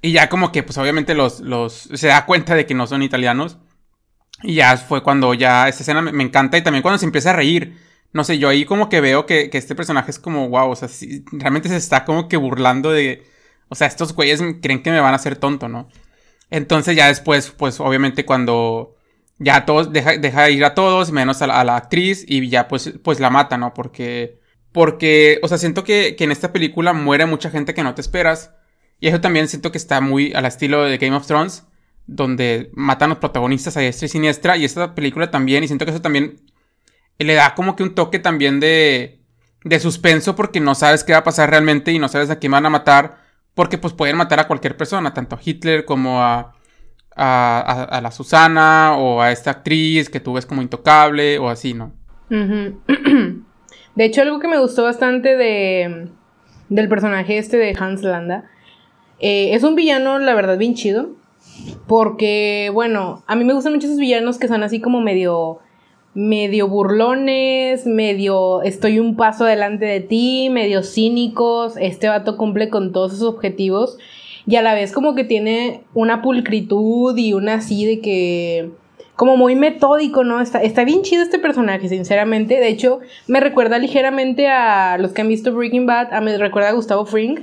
[0.00, 3.02] Y ya como que pues obviamente los, los, se da cuenta de que no son
[3.02, 3.58] italianos.
[4.42, 7.34] Y ya fue cuando ya esta escena me, encanta y también cuando se empieza a
[7.34, 7.78] reír.
[8.12, 10.76] No sé, yo ahí como que veo que, que este personaje es como, wow, o
[10.76, 10.88] sea,
[11.32, 13.24] realmente se está como que burlando de...
[13.68, 15.88] O sea, estos güeyes creen que me van a hacer tonto, ¿no?
[16.50, 18.93] Entonces ya después, pues obviamente cuando
[19.44, 23.20] ya todos, deja, deja ir a todos, menos a la, actriz, y ya pues, pues
[23.20, 23.74] la mata, ¿no?
[23.74, 24.40] Porque,
[24.72, 28.00] porque, o sea, siento que, que en esta película muere mucha gente que no te
[28.00, 28.52] esperas.
[29.00, 31.64] Y eso también siento que está muy al estilo de Game of Thrones,
[32.06, 34.56] donde matan a los protagonistas a diestra y siniestra.
[34.56, 36.40] Y esta película también, y siento que eso también
[37.18, 39.20] le da como que un toque también de,
[39.62, 42.52] de suspenso, porque no sabes qué va a pasar realmente y no sabes a quién
[42.52, 43.18] van a matar,
[43.54, 46.53] porque pues pueden matar a cualquier persona, tanto a Hitler como a
[47.16, 51.92] a, la Susana o a esta actriz que tú ves como intocable o así, ¿no?
[52.28, 56.08] De hecho, algo que me gustó bastante de,
[56.68, 58.50] del personaje este de Hans Landa
[59.20, 61.10] eh, es un villano, la verdad, bien chido.
[61.86, 65.60] Porque, bueno, a mí me gustan mucho esos villanos que son así como medio
[66.14, 71.74] medio burlones, medio estoy un paso adelante de ti, medio cínicos.
[71.76, 73.98] Este vato cumple con todos sus objetivos
[74.46, 78.70] y a la vez como que tiene una pulcritud y una así de que
[79.16, 80.40] como muy metódico, ¿no?
[80.40, 82.58] Está, está bien chido este personaje, sinceramente.
[82.58, 86.70] De hecho, me recuerda ligeramente a los que han visto Breaking Bad, a me recuerda
[86.70, 87.38] a Gustavo Fring,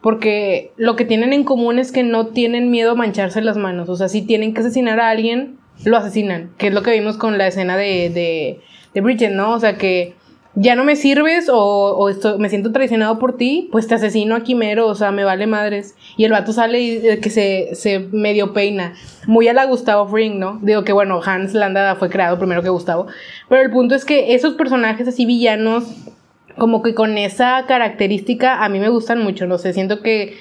[0.00, 3.88] porque lo que tienen en común es que no tienen miedo a mancharse las manos.
[3.88, 7.16] O sea, si tienen que asesinar a alguien, lo asesinan, que es lo que vimos
[7.16, 8.60] con la escena de, de,
[8.92, 9.52] de Bridget, ¿no?
[9.52, 10.14] O sea, que
[10.54, 14.86] ya no me sirves o, me siento traicionado por ti, pues te asesino a Quimero,
[14.86, 15.94] o sea, me vale madres.
[16.16, 18.94] Y el vato sale y eh, que se, se medio peina.
[19.26, 20.58] Muy a la Gustavo Fring, ¿no?
[20.62, 23.06] Digo que bueno, Hans Landa fue creado primero que Gustavo.
[23.48, 25.84] Pero el punto es que esos personajes así villanos,
[26.58, 30.36] como que con esa característica, a mí me gustan mucho, no sé, siento que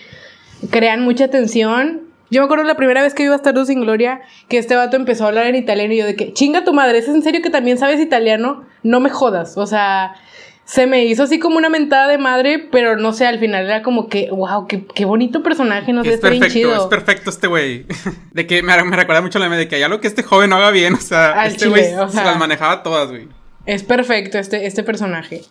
[0.70, 4.22] crean mucha tensión yo me acuerdo la primera vez que iba a estar sin Gloria,
[4.48, 6.98] que este vato empezó a hablar en italiano y yo de que, chinga tu madre,
[6.98, 8.66] ¿es en serio que también sabes italiano?
[8.84, 10.16] No me jodas, o sea,
[10.64, 13.84] se me hizo así como una mentada de madre, pero no sé, al final era
[13.84, 17.86] como que, wow, qué, bonito personaje, no sé, es perfecto, Es perfecto este güey.
[18.32, 20.72] De que me, recuerda mucho la de que hay algo que este joven no haga
[20.72, 23.28] bien, o sea, este güey se las manejaba todas, güey.
[23.66, 25.42] Es perfecto este, este personaje.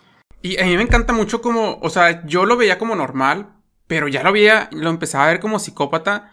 [0.41, 3.49] Y a mí me encanta mucho como, o sea, yo lo veía como normal,
[3.85, 6.31] pero ya lo veía, lo empezaba a ver como psicópata.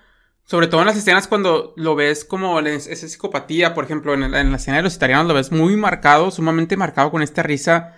[0.49, 4.57] Sobre todo en las escenas cuando lo ves como esa psicopatía, por ejemplo, en, la
[4.57, 7.97] escena de los italianos lo ves muy marcado, sumamente marcado con esta risa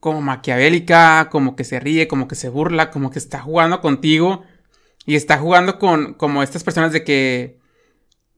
[0.00, 4.44] como maquiavélica, como que se ríe, como que se burla, como que está jugando contigo
[5.04, 7.58] y está jugando con como estas personas de que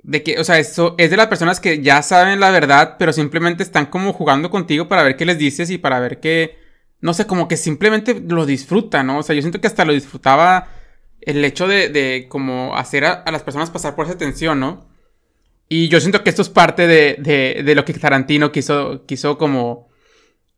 [0.03, 3.13] de que, o sea, eso es de las personas que ya saben la verdad, pero
[3.13, 6.59] simplemente están como jugando contigo para ver qué les dices y para ver qué,
[7.01, 9.19] no sé, como que simplemente lo disfrutan, ¿no?
[9.19, 10.80] O sea, yo siento que hasta lo disfrutaba
[11.23, 14.89] el hecho de, de como hacer a, las personas pasar por esa tensión, ¿no?
[15.69, 19.39] Y yo siento que esto es parte de, de, de lo que Tarantino quiso, quiso
[19.39, 19.89] como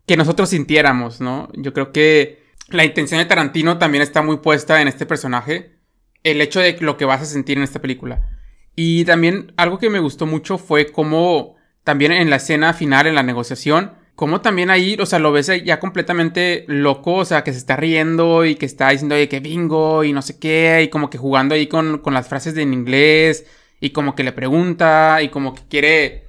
[0.07, 1.49] que nosotros sintiéramos, ¿no?
[1.55, 5.77] Yo creo que la intención de Tarantino también está muy puesta en este personaje.
[6.23, 8.29] El hecho de lo que vas a sentir en esta película.
[8.75, 13.15] Y también algo que me gustó mucho fue cómo también en la escena final, en
[13.15, 17.53] la negociación, como también ahí, o sea, lo ves ya completamente loco, o sea, que
[17.53, 20.89] se está riendo y que está diciendo, oye, que bingo y no sé qué, y
[20.89, 23.47] como que jugando ahí con, con las frases en inglés,
[23.81, 26.25] y como que le pregunta, y como que quiere,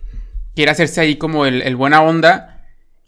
[0.56, 2.50] quiere hacerse ahí como el, el buena onda.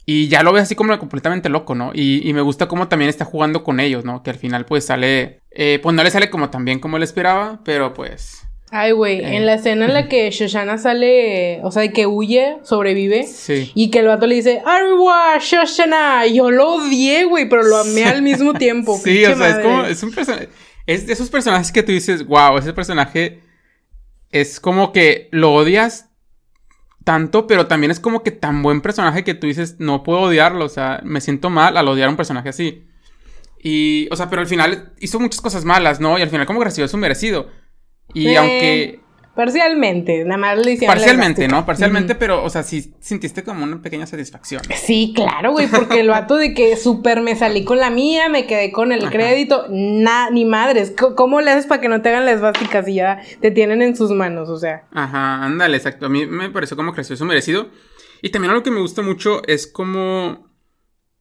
[0.08, 1.90] Y ya lo ves así como completamente loco, ¿no?
[1.92, 4.22] Y, y, me gusta cómo también está jugando con ellos, ¿no?
[4.22, 7.02] Que al final pues sale, eh, pues no le sale como tan bien como él
[7.02, 8.45] esperaba, pero pues...
[8.70, 9.40] Ay, güey, en eh.
[9.40, 13.70] la escena en la que Shoshana sale, o sea, de que huye, sobrevive, sí.
[13.74, 16.26] y que el vato le dice, ¡Arwa, Shoshana!
[16.26, 18.98] Yo lo odié, güey, pero lo amé al mismo tiempo.
[19.04, 20.48] sí, o sea, es como, es un personaje,
[20.86, 23.40] es de esos personajes que tú dices, wow, ese personaje
[24.30, 26.10] es como que lo odias
[27.04, 30.64] tanto, pero también es como que tan buen personaje que tú dices, no puedo odiarlo,
[30.64, 32.84] o sea, me siento mal al odiar a un personaje así.
[33.62, 36.18] Y, o sea, pero al final hizo muchas cosas malas, ¿no?
[36.18, 37.48] Y al final como que recibió su merecido.
[38.14, 39.00] Y aunque...
[39.36, 41.66] Parcialmente, nada más le hicieron Parcialmente, ¿no?
[41.66, 44.62] Parcialmente, pero, o sea, sí sintiste como una pequeña satisfacción.
[44.74, 48.46] Sí, claro, güey, porque el vato de que súper me salí con la mía, me
[48.46, 50.94] quedé con el crédito, na, ni madres.
[51.16, 53.94] ¿Cómo le haces para que no te hagan las básicas y ya te tienen en
[53.94, 54.48] sus manos?
[54.48, 54.84] O sea.
[54.90, 56.06] Ajá, ándale, exacto.
[56.06, 57.68] A mí me pareció como creció eso merecido.
[58.22, 60.45] Y también algo que me gusta mucho es como.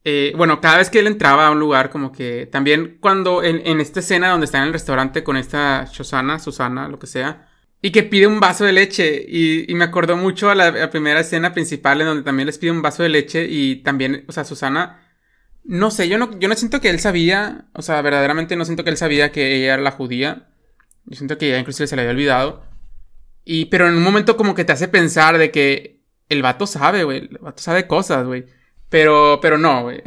[0.05, 3.61] Eh, bueno, cada vez que él entraba a un lugar, como que también cuando en,
[3.65, 7.49] en esta escena donde está en el restaurante con esta Shosana, Susana, lo que sea
[7.85, 9.23] y que pide un vaso de leche.
[9.27, 12.81] Y, me acordó mucho a la, primera escena principal en donde también les pide un
[12.81, 13.45] vaso de leche.
[13.47, 15.01] Y también, o sea, Susana.
[15.63, 17.65] No sé, yo no, yo no siento que él sabía.
[17.73, 20.47] O sea, verdaderamente no siento que él sabía que ella era la judía.
[21.05, 22.63] Yo siento que ya inclusive se le había olvidado.
[23.43, 27.03] Y, pero en un momento como que te hace pensar de que el vato sabe,
[27.03, 27.19] güey.
[27.19, 28.45] El vato sabe cosas, güey.
[28.95, 30.01] Pero, pero no, güey.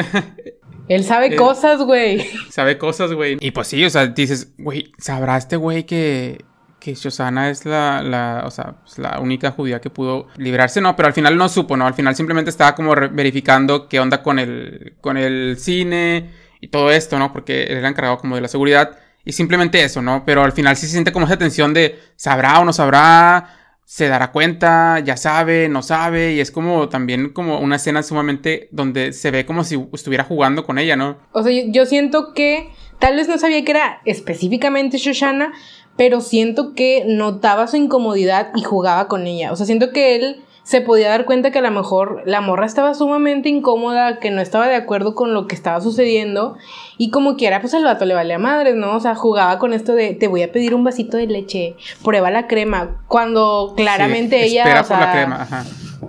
[0.88, 2.26] Él sabe eh, cosas, güey.
[2.48, 3.36] Sabe cosas, güey.
[3.38, 6.42] Y pues sí, o sea, dices, güey, ¿sabrá este güey que,
[6.80, 10.96] que Shosana es la, la, o sea, pues, la única judía que pudo librarse, no,
[10.96, 11.86] pero al final no supo, ¿no?
[11.86, 16.90] Al final simplemente estaba como verificando qué onda con el, con el cine y todo
[16.90, 17.30] esto, ¿no?
[17.30, 20.24] Porque él era encargado como de la seguridad y simplemente eso, ¿no?
[20.24, 23.57] Pero al final sí se siente como esa tensión de sabrá o no sabrá,
[23.90, 28.68] se dará cuenta, ya sabe, no sabe, y es como también como una escena sumamente
[28.70, 31.16] donde se ve como si estuviera jugando con ella, ¿no?
[31.32, 35.54] O sea, yo siento que tal vez no sabía que era específicamente Shoshana,
[35.96, 39.52] pero siento que notaba su incomodidad y jugaba con ella.
[39.52, 42.66] O sea, siento que él se podía dar cuenta que a lo mejor la morra
[42.66, 46.58] estaba sumamente incómoda, que no estaba de acuerdo con lo que estaba sucediendo
[46.98, 48.94] y como quiera, pues el vato le valía madres, ¿no?
[48.94, 52.30] O sea, jugaba con esto de te voy a pedir un vasito de leche, prueba
[52.30, 54.64] la crema, cuando claramente ella...
[54.64, 55.64] Espera por la crema, ajá.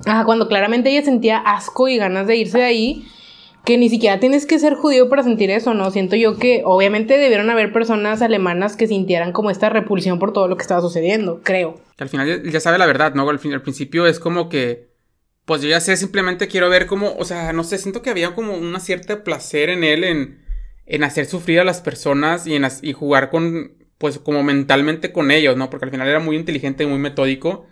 [0.06, 3.08] Ajá, cuando claramente ella sentía asco y ganas de irse de ahí
[3.66, 5.92] que ni siquiera tienes que ser judío para sentir eso, ¿no?
[5.92, 10.48] Siento yo que obviamente debieron haber personas alemanas que sintieran como esta repulsión por todo
[10.48, 11.80] lo que estaba sucediendo, creo.
[11.98, 13.30] Que al final ya, sabe la verdad, ¿no?
[13.30, 14.90] Al, al principio es como que,
[15.46, 18.34] pues yo ya sé, simplemente quiero ver cómo, o sea, no sé, siento que había
[18.34, 20.46] como una cierta placer en él en,
[20.86, 25.32] en hacer sufrir a las personas y en y jugar con, pues como mentalmente con
[25.32, 25.70] ellos, ¿no?
[25.70, 27.68] Porque al final era muy inteligente y muy metódico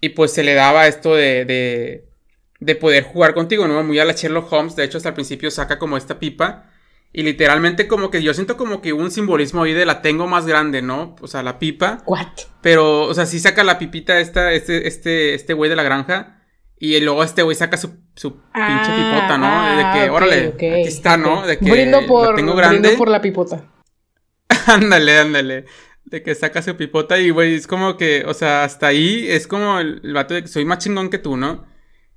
[0.00, 2.11] y pues se le daba esto de
[2.62, 3.82] de poder jugar contigo, ¿no?
[3.82, 6.70] Muy a la Sherlock Holmes, de hecho hasta el principio saca como esta pipa
[7.12, 10.46] y literalmente como que yo siento como que un simbolismo ahí de la tengo más
[10.46, 11.16] grande, ¿no?
[11.20, 12.04] O sea, la pipa.
[12.06, 12.28] What?
[12.62, 16.38] Pero, o sea, sí saca la pipita esta, este, este, este güey de la granja.
[16.78, 19.76] Y luego este güey saca su, su pinche ah, pipota, ¿no?
[19.76, 21.46] de que, órale, aquí está, ¿no?
[21.46, 22.80] De que brindo por, la tengo grande.
[22.80, 23.64] Brindo por la pipota.
[24.66, 25.64] ándale, ándale.
[26.04, 29.46] De que saca su pipota y, güey, es como que, o sea, hasta ahí es
[29.46, 31.71] como el, el vato de que soy más chingón que tú, ¿no?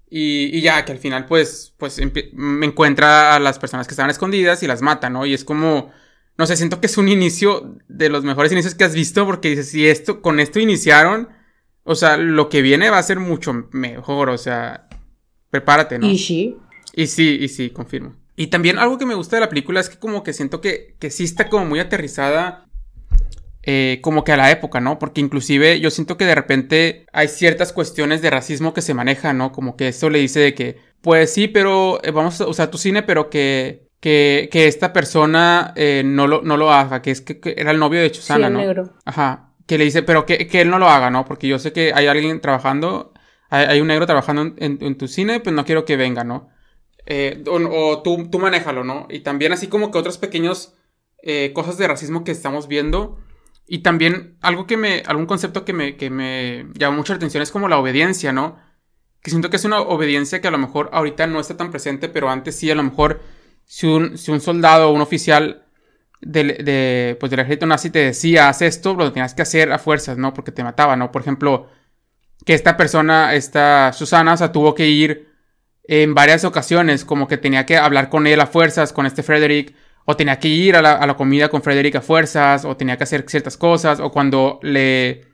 [0.10, 2.00] Y, ya, que al final, pues, pues
[2.34, 5.26] me encuentra a las personas que estaban escondidas y las mata, ¿no?
[5.26, 5.92] Y es como,
[6.38, 9.50] no sé, siento que es un inicio de los mejores inicios que has visto, porque
[9.50, 11.30] dices, si esto, con esto iniciaron,
[11.84, 14.88] o sea, lo que viene va a ser mucho mejor, o sea,
[15.50, 16.08] prepárate, ¿no?
[16.08, 16.58] Y sí.
[16.94, 18.16] Y sí, y sí, confirmo.
[18.36, 20.96] Y también algo que me gusta de la película es que como que siento que,
[21.00, 22.66] que sí está como muy aterrizada
[23.66, 25.00] eh, como que a la época, ¿no?
[25.00, 29.38] Porque inclusive yo siento que de repente hay ciertas cuestiones de racismo que se manejan,
[29.38, 29.52] ¿no?
[29.52, 32.78] Como que esto le dice de que, pues sí, pero eh, vamos a usar tu
[32.78, 37.22] cine, pero que, que, que esta persona eh, no, lo, no lo haga, que es
[37.22, 38.60] que, era el novio de Chusana, Sí, ¿no?
[38.60, 38.94] negro.
[39.06, 39.54] Ajá.
[39.68, 41.26] Que le dice, pero que, que él no lo haga, ¿no?
[41.26, 43.14] Porque yo sé que hay alguien trabajando,
[43.50, 46.24] hay, hay un negro trabajando en, en- en tu cine, pues no quiero que venga,
[46.24, 46.50] ¿no?
[47.08, 49.08] Eh, o o tú, tú manéjalo, ¿no?
[49.10, 50.74] Y también así como que otros pequeños
[51.24, 53.18] eh, cosas de racismo que estamos viendo.
[53.68, 57.42] Y también algo que me, algún concepto que me, que me llamó mucho la atención
[57.42, 58.58] es como la obediencia, ¿no?
[59.22, 62.10] Que siento que es una obediencia que a lo mejor ahorita no está tan presente,
[62.10, 63.22] pero antes sí, a lo mejor
[63.66, 65.66] si un, si un soldado o un oficial
[66.22, 69.80] del, de, pues, del ejército nazi te decía, haz esto, lo tenías que hacer a
[69.80, 70.34] fuerzas, ¿no?
[70.34, 71.12] Porque te mataba, ¿no?
[71.12, 71.68] Por ejemplo,
[72.46, 75.30] que esta persona, esta Susana, o sea, tuvo que ir
[75.84, 79.76] en varias ocasiones, como que tenía que hablar con él a fuerzas, con este Frederick,
[80.06, 82.98] o tenía que ir a la, a la comida con Frederick a fuerzas, o tenía
[82.98, 85.26] que hacer ciertas cosas, o cuando le,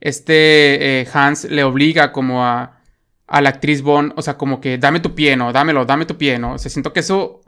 [0.00, 2.80] este eh, Hans le obliga como a,
[3.26, 5.52] a la actriz Bond, o sea, como que dame tu pie, ¿no?
[5.52, 6.54] Dámelo, dame tu pie, ¿no?
[6.54, 7.40] O sea, siento que eso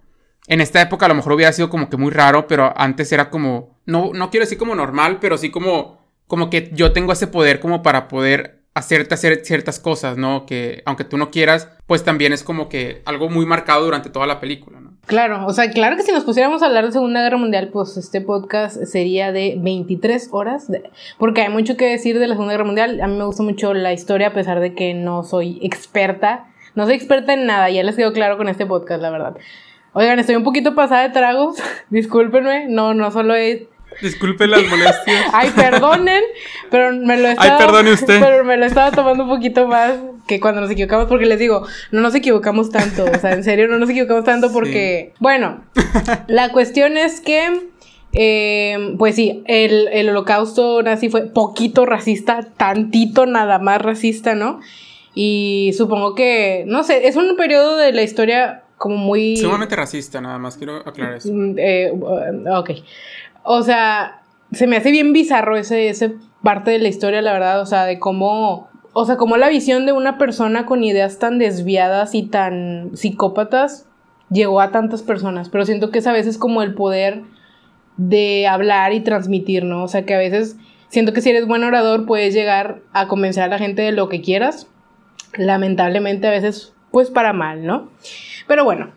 [0.46, 3.30] en esta época a lo mejor hubiera sido como que muy raro, pero antes era
[3.30, 7.26] como, no, no quiero decir como normal, pero sí como, como que yo tengo ese
[7.26, 10.46] poder como para poder hacerte hacer ciertas cosas, ¿no?
[10.46, 14.26] Que aunque tú no quieras, pues también es como que algo muy marcado durante toda
[14.26, 14.91] la película, ¿no?
[15.06, 17.96] Claro, o sea, claro que si nos pusiéramos a hablar de Segunda Guerra Mundial, pues
[17.96, 22.52] este podcast sería de 23 horas, de- porque hay mucho que decir de la Segunda
[22.54, 23.00] Guerra Mundial.
[23.00, 26.46] A mí me gusta mucho la historia, a pesar de que no soy experta.
[26.76, 29.36] No soy experta en nada, ya les quedó claro con este podcast, la verdad.
[29.92, 31.56] Oigan, estoy un poquito pasada de tragos,
[31.90, 33.62] discúlpenme, no, no solo es...
[34.00, 35.26] Disculpe las molestias.
[35.34, 36.22] Ay, perdonen,
[36.70, 38.20] pero me lo he Ay, perdone usted.
[38.20, 41.66] Pero me lo estaba tomando un poquito más que cuando nos equivocamos, porque les digo,
[41.90, 45.12] no nos equivocamos tanto, o sea, en serio, no nos equivocamos tanto porque...
[45.18, 45.62] Bueno,
[46.28, 47.70] la cuestión es que...
[48.12, 54.60] eh, pues sí, el, el holocausto nazi fue poquito racista, tantito nada más racista, ¿no?
[55.14, 59.36] Y supongo que, no sé, es un periodo de la historia como muy...
[59.36, 61.32] Sumamente racista, nada más quiero aclarar eso.
[61.32, 62.70] Mm, eh, uh, ok.
[63.44, 67.60] O sea, se me hace bien bizarro ese, ese parte de la historia, la verdad.
[67.60, 68.71] O sea, de cómo.
[68.92, 73.86] O sea, cómo la visión de una persona con ideas tan desviadas y tan psicópatas
[74.30, 75.48] llegó a tantas personas.
[75.48, 77.22] Pero siento que es a veces como el poder
[77.96, 79.84] de hablar y transmitir, ¿no?
[79.84, 80.56] O sea, que a veces
[80.88, 84.08] siento que si eres buen orador puedes llegar a convencer a la gente de lo
[84.08, 84.66] que quieras.
[85.34, 87.90] Lamentablemente a veces, pues para mal, ¿no?
[88.46, 88.92] Pero bueno,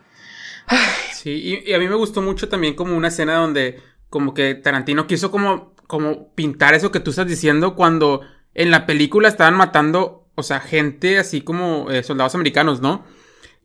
[1.13, 3.79] Sí, y, y a mí me gustó mucho también como una escena donde
[4.09, 8.21] como que Tarantino quiso como, como pintar eso que tú estás diciendo cuando
[8.55, 13.05] en la película estaban matando, o sea, gente así como eh, soldados americanos, ¿no?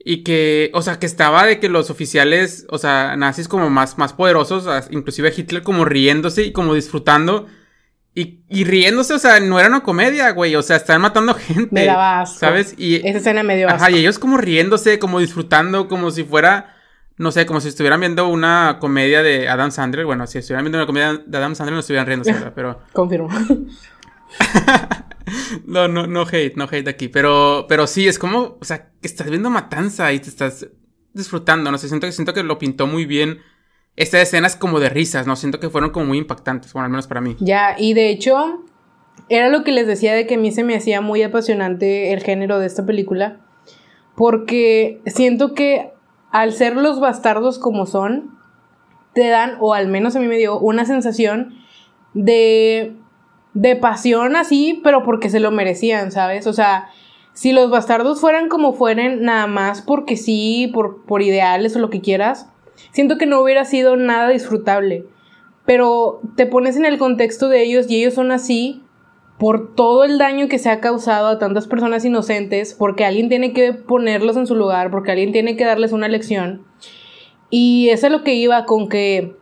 [0.02, 3.98] Y que, o sea, que estaba de que los oficiales, o sea, nazis como más,
[3.98, 7.46] más poderosos, inclusive Hitler como riéndose y como disfrutando.
[8.14, 11.68] Y, y riéndose, o sea, no era una comedia, güey, o sea, estaban matando gente.
[11.70, 12.40] me daba asco.
[12.40, 12.74] ¿Sabes?
[12.76, 13.76] Y, Esa escena me dio asco.
[13.76, 16.74] Ajá, y ellos como riéndose, como disfrutando, como si fuera,
[17.18, 20.06] no sé, como si estuvieran viendo una comedia de Adam Sandler.
[20.06, 22.52] Bueno, si estuvieran viendo una comedia de Adam Sandler no estuvieran riéndose, ¿verdad?
[22.54, 23.28] pero Confirmo.
[25.66, 29.06] no, no, no hate, no hate aquí, pero, pero sí, es como, o sea, que
[29.08, 30.68] estás viendo matanza y te estás
[31.12, 33.38] disfrutando, no sé, siento que, siento que lo pintó muy bien.
[33.96, 35.36] Estas escenas como de risas, ¿no?
[35.36, 37.36] Siento que fueron como muy impactantes, bueno, al menos para mí.
[37.40, 38.64] Ya, y de hecho,
[39.28, 42.22] era lo que les decía de que a mí se me hacía muy apasionante el
[42.22, 43.40] género de esta película,
[44.16, 45.92] porque siento que
[46.30, 48.38] al ser los bastardos como son,
[49.12, 51.54] te dan, o al menos a mí me dio, una sensación
[52.14, 52.96] de,
[53.54, 56.46] de pasión así, pero porque se lo merecían, ¿sabes?
[56.46, 56.88] O sea,
[57.32, 61.90] si los bastardos fueran como fueran, nada más porque sí, por, por ideales o lo
[61.90, 62.48] que quieras,
[62.92, 65.06] siento que no hubiera sido nada disfrutable
[65.70, 68.82] pero te pones en el contexto de ellos y ellos son así
[69.38, 73.52] por todo el daño que se ha causado a tantas personas inocentes, porque alguien tiene
[73.52, 76.66] que ponerlos en su lugar, porque alguien tiene que darles una lección.
[77.50, 79.36] Y eso es lo que iba con que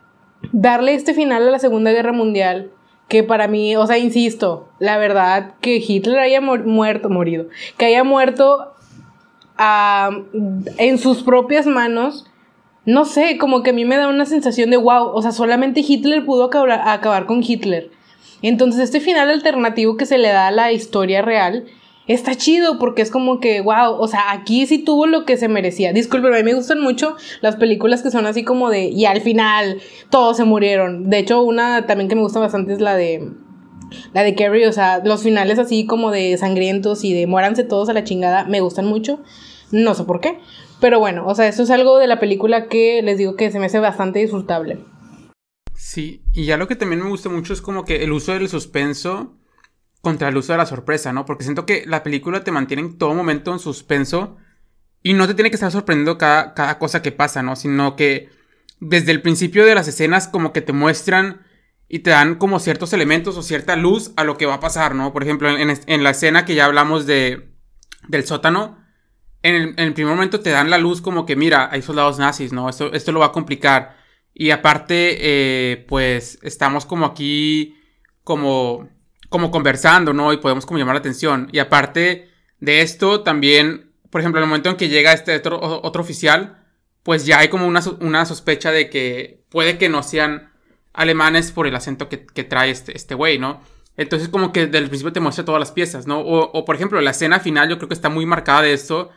[0.53, 2.69] darle este final a la Segunda Guerra Mundial,
[3.09, 7.85] que para mí, o sea, insisto, la verdad que Hitler haya mu- muerto, morido, que
[7.85, 8.73] haya muerto
[10.77, 12.25] en sus propias manos,
[12.85, 15.83] no sé, como que a mí me da una sensación de wow, o sea, solamente
[15.85, 17.91] Hitler pudo acabar, acabar con Hitler.
[18.41, 21.65] Entonces este final alternativo que se le da a la historia real
[22.09, 25.47] está chido porque es como que wow, o sea, aquí sí tuvo lo que se
[25.47, 25.93] merecía.
[25.93, 29.21] Disculpen, a mí me gustan mucho las películas que son así como de y al
[29.21, 29.79] final
[30.09, 31.09] todos se murieron.
[31.09, 33.31] De hecho, una también que me gusta bastante es la de
[34.13, 37.89] la de Carrie, o sea, los finales así como de sangrientos y de muéranse todos
[37.89, 39.21] a la chingada, me gustan mucho.
[39.71, 40.39] No sé por qué.
[40.81, 43.59] Pero bueno, o sea, eso es algo de la película que les digo que se
[43.59, 44.79] me hace bastante disfrutable.
[45.75, 48.49] Sí, y ya lo que también me gusta mucho es como que el uso del
[48.49, 49.38] suspenso
[50.01, 51.25] contra el uso de la sorpresa, ¿no?
[51.25, 54.37] Porque siento que la película te mantiene en todo momento en suspenso
[55.03, 57.55] Y no te tiene que estar sorprendiendo cada, cada cosa que pasa, ¿no?
[57.55, 58.29] Sino que
[58.79, 61.41] desde el principio de las escenas como que te muestran
[61.89, 64.93] y te dan como ciertos elementos o cierta luz a lo que va a pasar,
[64.93, 65.11] ¿no?
[65.11, 67.49] Por ejemplo, en, la escena que ya hablamos de,
[68.07, 68.77] del sótano,
[69.41, 72.69] en el, primer momento te dan la luz como que, mira, hay soldados nazis, ¿no?
[72.69, 73.97] Esto, esto lo va a complicar.
[74.35, 77.75] Y aparte, eh, pues estamos como aquí,
[78.23, 78.87] como,
[79.29, 80.33] como conversando, ¿no?
[80.33, 81.49] Y podemos como llamar la atención.
[81.51, 85.59] Y aparte de esto, también, por ejemplo, en el momento en que llega este otro,
[85.59, 86.65] oficial,
[87.03, 90.51] pues ya hay como una, una, sospecha de que puede que no sean
[90.93, 93.61] alemanes por el acento que, que trae este, este güey, ¿no?
[93.95, 96.19] Entonces como que desde el principio te muestra todas las piezas, ¿no?
[96.21, 99.09] O, por ejemplo, la escena final yo creo que está muy marcada de esto,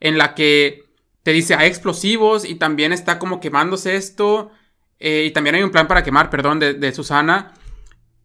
[0.00, 0.84] en la que
[1.22, 4.50] te dice hay explosivos y también está como quemándose esto,
[4.98, 7.54] eh, y también hay un plan para quemar, perdón, de Susana.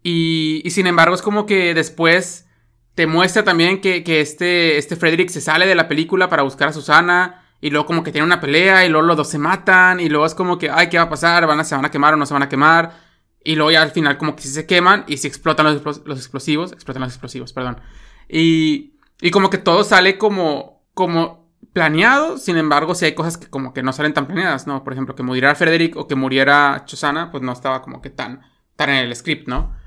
[0.07, 2.45] Y, y, sin embargo es como que después
[2.93, 6.67] te muestra también que, que este, este Frederick se sale de la película para buscar
[6.67, 7.41] a Susana.
[7.59, 9.99] Y luego como que tiene una pelea y luego los dos se matan.
[9.99, 11.47] Y luego es como que, ay, ¿qué va a pasar?
[11.47, 12.99] ¿Van a, ¿Se van a quemar o no se van a quemar?
[13.43, 16.19] Y luego ya al final como que si se queman y si explotan los, los
[16.19, 16.71] explosivos.
[16.71, 17.81] Explotan los explosivos, perdón.
[18.29, 22.37] Y, y como que todo sale como, como planeado.
[22.37, 24.83] Sin embargo, si hay cosas que como que no salen tan planeadas, ¿no?
[24.83, 28.41] Por ejemplo, que muriera Frederick o que muriera Chosana, pues no estaba como que tan,
[28.75, 29.83] tan en el script, ¿no?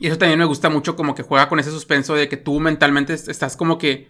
[0.00, 2.58] Y eso también me gusta mucho como que juega con ese suspenso de que tú
[2.58, 4.08] mentalmente estás como que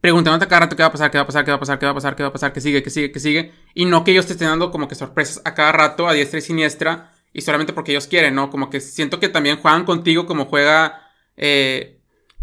[0.00, 1.78] preguntándote cada rato qué va a pasar, qué va a pasar, qué va a pasar,
[1.78, 3.52] qué va a pasar, qué va a pasar, qué sigue, qué sigue, qué sigue.
[3.74, 6.38] Y no que ellos te estén dando como que sorpresas a cada rato, a diestra
[6.38, 8.48] y siniestra, y solamente porque ellos quieren, ¿no?
[8.48, 11.02] Como que siento que también juegan contigo como juega
[11.36, 12.00] eh,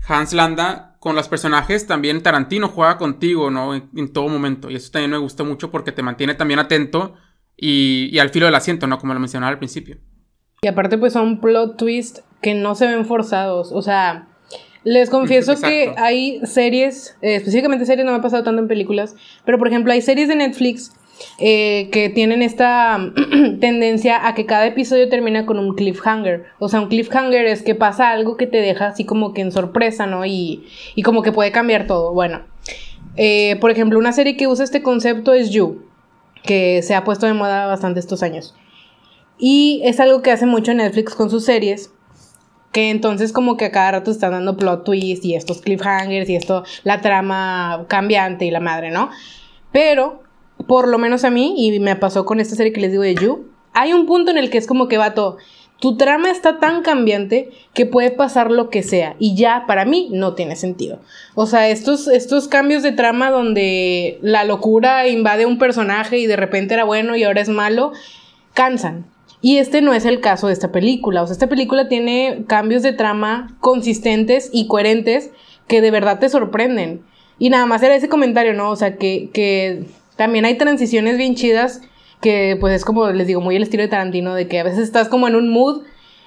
[0.08, 3.74] Hans Landa con los personajes, también Tarantino juega contigo, ¿no?
[3.74, 4.70] En, todo momento.
[4.70, 7.16] Y eso también me gusta mucho porque te mantiene también atento
[7.58, 9.00] y, al filo del asiento, ¿no?
[9.00, 9.98] Como lo mencionaba al principio.
[10.62, 13.72] Y aparte pues son plot twists que no se ven forzados.
[13.72, 14.28] O sea,
[14.84, 19.16] les confieso que hay series, eh, específicamente series, no me ha pasado tanto en películas,
[19.46, 20.92] pero por ejemplo hay series de Netflix
[21.40, 23.00] eh, que tienen esta
[23.62, 26.46] tendencia a que cada episodio termina con un cliffhanger.
[26.60, 29.52] O sea, un cliffhanger es que pasa algo que te deja así como que en
[29.52, 30.26] sorpresa, ¿no?
[30.26, 30.66] Y,
[30.96, 32.14] y como que puede cambiar todo.
[32.14, 32.42] Bueno,
[33.16, 35.86] eh, por ejemplo, una serie que usa este concepto es You,
[36.44, 38.56] que se ha puesto de moda bastante estos años.
[39.38, 41.92] Y es algo que hace mucho Netflix con sus series,
[42.74, 46.36] que entonces como que a cada rato están dando plot twists y estos cliffhangers y
[46.36, 49.10] esto, la trama cambiante y la madre, ¿no?
[49.72, 50.24] Pero,
[50.68, 53.16] por lo menos a mí, y me pasó con esta serie que les digo de
[53.16, 55.38] You, hay un punto en el que es como que va todo.
[55.80, 60.10] Tu trama está tan cambiante que puede pasar lo que sea y ya para mí
[60.12, 61.00] no tiene sentido.
[61.36, 66.38] O sea, estos, estos cambios de trama donde la locura invade un personaje y de
[66.38, 67.92] repente era bueno y ahora es malo,
[68.54, 69.13] cansan.
[69.44, 71.22] Y este no es el caso de esta película.
[71.22, 75.32] O sea, esta película tiene cambios de trama consistentes y coherentes
[75.68, 77.02] que de verdad te sorprenden.
[77.40, 78.70] Y nada más era ese comentario, ¿no?
[78.70, 79.84] O sea, que, que
[80.16, 81.82] también hay transiciones bien chidas
[82.22, 84.80] que pues es como les digo, muy el estilo de Tarantino, de que a veces
[84.80, 85.84] estás como en un mood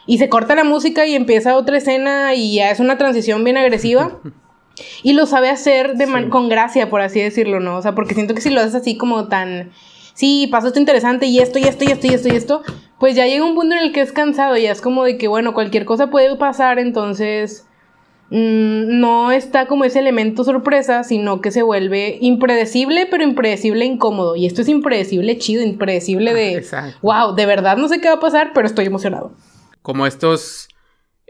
[0.07, 3.57] y se corta la música y empieza otra escena y ya es una transición bien
[3.57, 4.21] agresiva.
[5.03, 7.79] y lo sabe hacer de con gracia, por así decirlo, ¿no?
[7.79, 9.71] O sea, porque siento que si lo haces así como tan
[10.17, 12.63] sí, pasó esto interesante y esto y esto y esto y esto y esto,
[12.99, 15.29] pues ya llega un punto en el que es cansado, ya es como de que,
[15.29, 17.67] bueno, cualquier cosa puede pasar, entonces
[18.31, 24.37] mmm, no está como ese elemento sorpresa, sino que se vuelve impredecible, pero impredecible incómodo.
[24.37, 26.67] Y esto es impredecible chido, impredecible de,
[27.03, 29.35] wow, de verdad no sé qué va a pasar, pero estoy emocionado.
[29.83, 30.69] Como estos,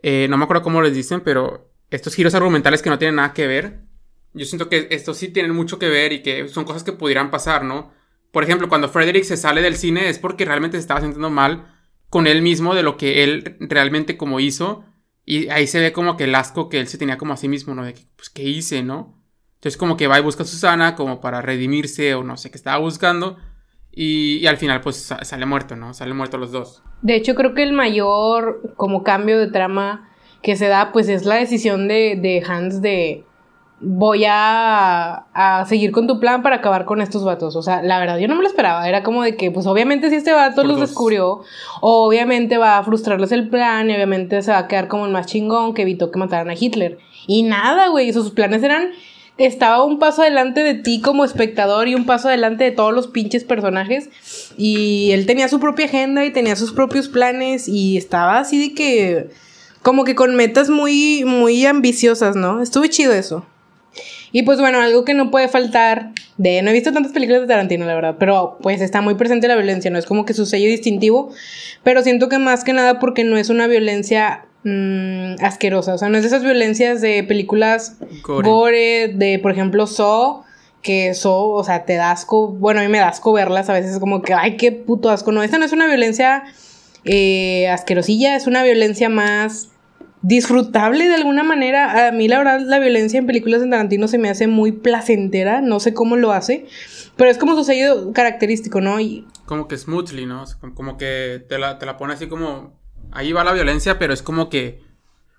[0.01, 3.35] eh, no me acuerdo cómo les dicen, pero estos giros argumentales que no tienen nada
[3.35, 3.81] que ver.
[4.33, 7.33] Yo siento que estos sí tienen mucho que ver y que son cosas que pudieran
[7.33, 7.91] pasar, ¿no?
[8.33, 11.73] Por ejemplo, cuando Frederick se sale del cine es porque realmente se estaba sintiendo mal
[12.11, 14.85] con él mismo de lo que él realmente como hizo.
[15.25, 17.49] Y ahí se ve como que el asco que él se tenía como a sí
[17.49, 17.85] mismo, ¿no?
[17.85, 19.17] De que, pues, ¿qué hice, no?
[19.57, 22.57] Entonces como que va y busca a Susana como para redimirse o no sé qué
[22.57, 23.37] estaba buscando.
[23.91, 25.95] Y, al final pues sale muerto, ¿no?
[25.95, 26.83] Sale muerto los dos.
[27.01, 30.11] De hecho creo que el mayor como cambio de trama
[30.43, 33.25] que se da pues es la decisión de, de Hans de
[33.81, 37.57] voy a, a, seguir con tu plan para acabar con estos vatos.
[37.57, 38.89] O sea, la verdad, yo no me lo esperaba.
[38.89, 41.43] Era como de que, pues obviamente si este vato los descubrió,
[41.81, 45.27] obviamente va a frustrarles el plan y obviamente se va a quedar como el más
[45.27, 46.99] chingón que evitó que mataran a Hitler.
[47.27, 48.91] Y nada, güey, sus planes eran...
[49.39, 53.07] Estaba un paso adelante de ti como espectador y un paso adelante de todos los
[53.07, 54.09] pinches personajes.
[54.57, 58.75] Y él tenía su propia agenda y tenía sus propios planes y estaba así de
[58.75, 59.29] que...
[59.83, 62.61] Como que con metas muy, muy ambiciosas, ¿no?
[62.61, 63.45] Estuve chido eso.
[64.33, 66.63] Y pues bueno, algo que no puede faltar de...
[66.63, 69.57] No he visto tantas películas de Tarantino, la verdad, pero pues está muy presente la
[69.57, 71.31] violencia, no es como que su sello distintivo,
[71.83, 76.09] pero siento que más que nada porque no es una violencia mmm, asquerosa, o sea,
[76.09, 80.43] no es de esas violencias de películas gore, de por ejemplo Saw,
[80.83, 83.73] que eso, o sea, te da asco, bueno, a mí me da asco verlas, a
[83.73, 86.45] veces como que, ay, qué puto asco, no, esta no es una violencia
[87.05, 89.69] eh, asquerosilla, es una violencia más
[90.27, 92.09] disfrutable de alguna manera.
[92.09, 95.61] A mí la verdad la violencia en películas de Tarantino se me hace muy placentera,
[95.61, 96.67] no sé cómo lo hace,
[97.17, 98.99] pero es como su sello característico, ¿no?
[98.99, 99.27] Y...
[99.47, 100.45] Como que smoothly, ¿no?
[100.75, 102.77] Como que te la, te la pone así como...
[103.13, 104.85] Ahí va la violencia, pero es como que...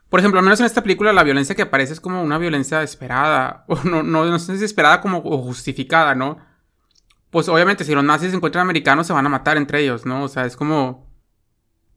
[0.10, 2.82] Por ejemplo, al menos en esta película la violencia que aparece es como una violencia
[2.82, 3.66] esperada.
[3.68, 6.38] O no, no, no sé si esperada como o justificada, ¿no?
[7.30, 10.24] Pues obviamente si los nazis encuentran americanos se van a matar entre ellos, ¿no?
[10.24, 11.07] O sea, es como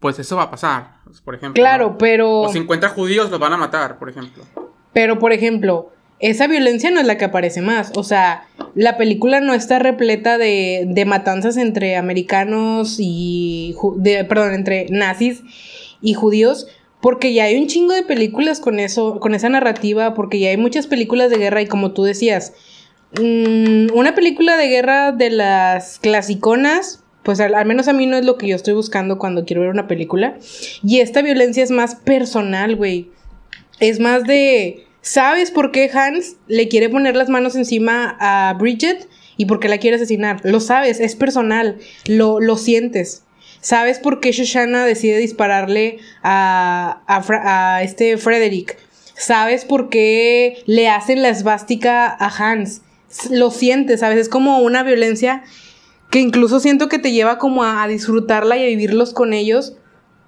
[0.00, 0.94] pues eso va a pasar,
[1.24, 1.60] por ejemplo.
[1.60, 2.40] Claro, pero...
[2.40, 4.44] O si encuentra judíos, los van a matar, por ejemplo.
[4.92, 7.92] Pero, por ejemplo, esa violencia no es la que aparece más.
[7.94, 13.76] O sea, la película no está repleta de, de matanzas entre americanos y...
[13.96, 15.42] De, perdón, entre nazis
[16.00, 16.66] y judíos.
[17.02, 20.56] Porque ya hay un chingo de películas con eso, con esa narrativa, porque ya hay
[20.56, 22.52] muchas películas de guerra y como tú decías,
[23.18, 28.24] mmm, una película de guerra de las clasiconas, pues al, menos a mí no es
[28.24, 30.36] lo que yo estoy buscando cuando quiero ver una película.
[30.82, 33.10] Y esta violencia es más personal, güey.
[33.78, 39.08] Es más de, ¿sabes por qué Hans le quiere poner las manos encima a Bridget
[39.36, 40.40] y por qué la quiere asesinar?
[40.44, 43.24] Lo sabes, es personal, lo, lo sientes.
[43.60, 48.78] ¿Sabes por qué Shoshana decide dispararle a, a, este Frederick?
[49.14, 52.80] ¿Sabes por qué le hacen la esvástica a Hans?
[53.28, 54.18] Lo sientes, ¿sabes?
[54.18, 55.42] Es como una violencia
[56.10, 59.76] que incluso siento que te lleva como a, disfrutarla y a vivirlos con ellos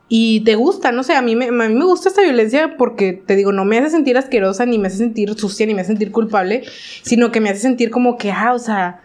[0.08, 3.14] y te gusta, no sé, a mí, me, a mí me gusta esta violencia porque,
[3.14, 5.88] te digo, no me hace sentir asquerosa, ni me hace sentir sucia, ni me hace
[5.88, 6.64] sentir culpable,
[7.02, 9.00] sino que me hace sentir como que, ah, o sea,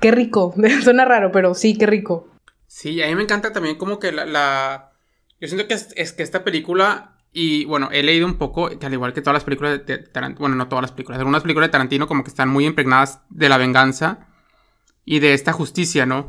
[0.00, 0.54] qué rico.
[0.82, 2.28] Suena raro, pero sí, qué rico.
[2.68, 4.92] Sí, a mí me encanta también como que la...
[5.40, 8.92] Yo siento que es, que esta película, y bueno, he leído un poco, que al
[8.92, 11.72] igual que todas las películas de Tarantino, bueno, no todas las películas, algunas películas de
[11.72, 14.28] Tarantino como que están muy impregnadas de la venganza
[15.04, 16.28] y de esta justicia, ¿no?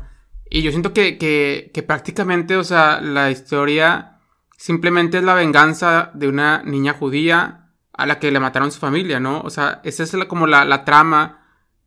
[0.50, 4.18] Y yo siento que, que, que prácticamente, o sea, la historia
[4.56, 9.20] simplemente es la venganza de una niña judía a la que le mataron su familia,
[9.20, 9.40] ¿no?
[9.40, 11.44] O sea, esa es como la, la trama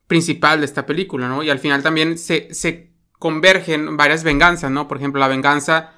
[0.08, 1.44] principal de esta película, ¿no?
[1.44, 4.88] Y al final también se, se convergen varias venganzas, ¿no?
[4.88, 5.92] Por ejemplo, la venganza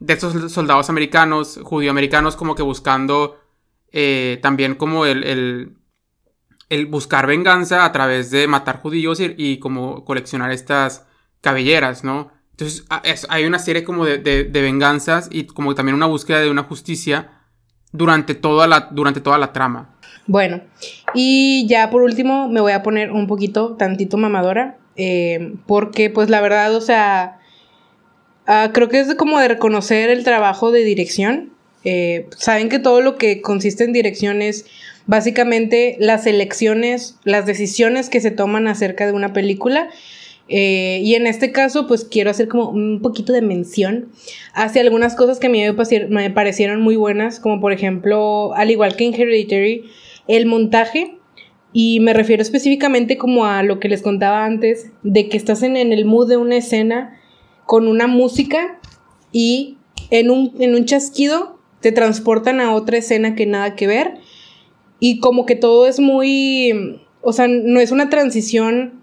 [0.00, 3.40] de estos soldados americanos, judío-americanos, como que buscando
[3.92, 5.76] eh, también como el, el,
[6.72, 11.04] el buscar venganza a través de matar judíos y, como coleccionar estas
[11.42, 12.32] cabelleras, ¿no?
[12.52, 12.86] Entonces
[13.28, 17.30] hay una serie como de, venganzas y como también una búsqueda de una justicia
[17.92, 19.98] durante toda la, durante toda la trama.
[20.26, 20.62] Bueno,
[21.12, 26.30] y ya por último me voy a poner un poquito, tantito mamadora, eh, porque pues
[26.30, 27.38] la verdad, o sea,
[28.46, 31.52] ah, creo que es como de reconocer el trabajo de dirección.
[31.84, 34.64] Eh, saben que todo lo que consiste en dirección es
[35.06, 39.88] básicamente las elecciones, las decisiones que se toman acerca de una película.
[40.48, 44.08] Eh, y en este caso, pues quiero hacer como un poquito de mención
[44.54, 45.62] hacia algunas cosas que a mí
[46.08, 49.84] me parecieron muy buenas, como por ejemplo, al igual que en Hereditary,
[50.28, 51.16] el montaje.
[51.72, 55.76] Y me refiero específicamente como a lo que les contaba antes, de que estás en,
[55.76, 57.18] el mood de una escena
[57.64, 58.78] con una música
[59.30, 59.78] y
[60.10, 64.18] en un, en un chasquido te transportan a otra escena que nada que ver
[65.04, 69.02] y como que todo es muy, o sea, no es una transición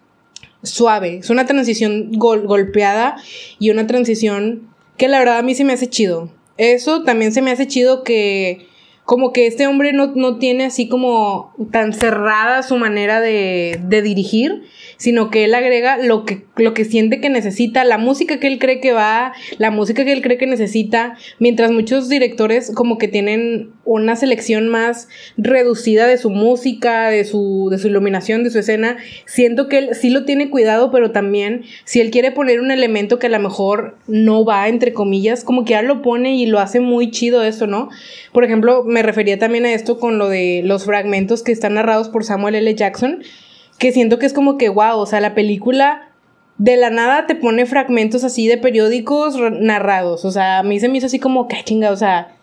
[0.64, 3.18] suave, es una transición golpeada
[3.60, 6.32] y una transición que la verdad a mí se me hace chido.
[6.56, 8.66] Eso también se me hace chido que
[9.04, 14.02] como que este hombre no, no tiene así como tan cerrada su manera de, de
[14.02, 14.64] dirigir
[15.00, 18.60] sino que él agrega lo que, lo que siente que necesita, la música que él
[18.60, 23.08] cree que va, la música que él cree que necesita, mientras muchos directores como que
[23.08, 28.60] tienen una selección más reducida de su música, de su, de su iluminación, de su
[28.60, 32.70] escena, siento que él sí lo tiene cuidado, pero también si él quiere poner un
[32.70, 36.46] elemento que a lo mejor no va, entre comillas, como que ya lo pone y
[36.46, 37.90] lo hace muy chido eso, ¿no?
[38.34, 42.10] Por ejemplo, me refería también a esto con lo de los fragmentos que están narrados
[42.10, 42.76] por Samuel L.
[42.76, 43.24] Jackson,
[43.80, 46.10] que siento que es como que, wow, o sea, la película
[46.58, 50.26] de la nada te pone fragmentos así de periódicos narrados.
[50.26, 52.36] O sea, a mí se me hizo así como, qué chinga, o sea.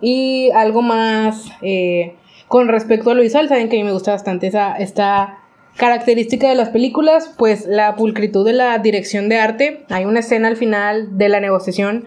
[0.00, 2.14] Y algo más eh,
[2.46, 5.40] con respecto a lo visual, saben que a mí me gusta bastante esa, esta
[5.76, 9.84] característica de las películas, pues la pulcritud de la dirección de arte.
[9.88, 12.04] Hay una escena al final de la negociación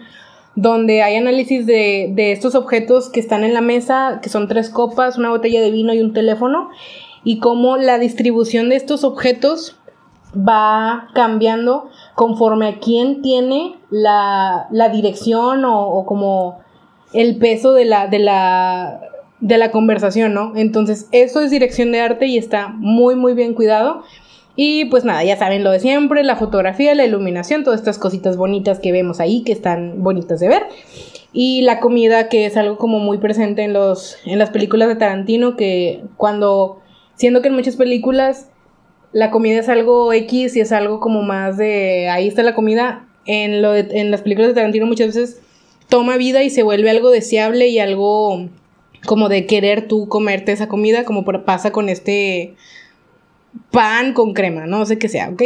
[0.54, 4.70] donde hay análisis de, de estos objetos que están en la mesa, que son tres
[4.70, 6.70] copas, una botella de vino y un teléfono
[7.28, 9.76] y cómo la distribución de estos objetos
[10.34, 16.60] va cambiando conforme a quién tiene la, dirección o, como
[17.12, 19.02] el peso de la, de la,
[19.40, 20.54] de la conversación, ¿no?
[20.56, 24.04] Entonces, eso es dirección de arte y está muy, muy bien cuidado.
[24.56, 28.38] Y pues nada, ya saben lo de siempre, la fotografía, la iluminación, todas estas cositas
[28.38, 30.62] bonitas que vemos ahí, que están bonitas de ver.
[31.34, 34.96] Y la comida, que es algo como muy presente en, los, en las películas de
[34.96, 36.80] Tarantino, que cuando,
[37.18, 38.46] siendo que en muchas películas
[39.12, 43.06] la comida es algo X y es algo como más de, ahí está la comida,
[43.26, 45.40] en, lo en las películas de Tarantino muchas veces
[45.88, 48.48] toma vida y se vuelve algo deseable y algo
[49.06, 52.54] como de querer tú comerte esa comida, como pasa con este
[53.70, 55.42] pan con crema, no sé qué sea, ¿ok?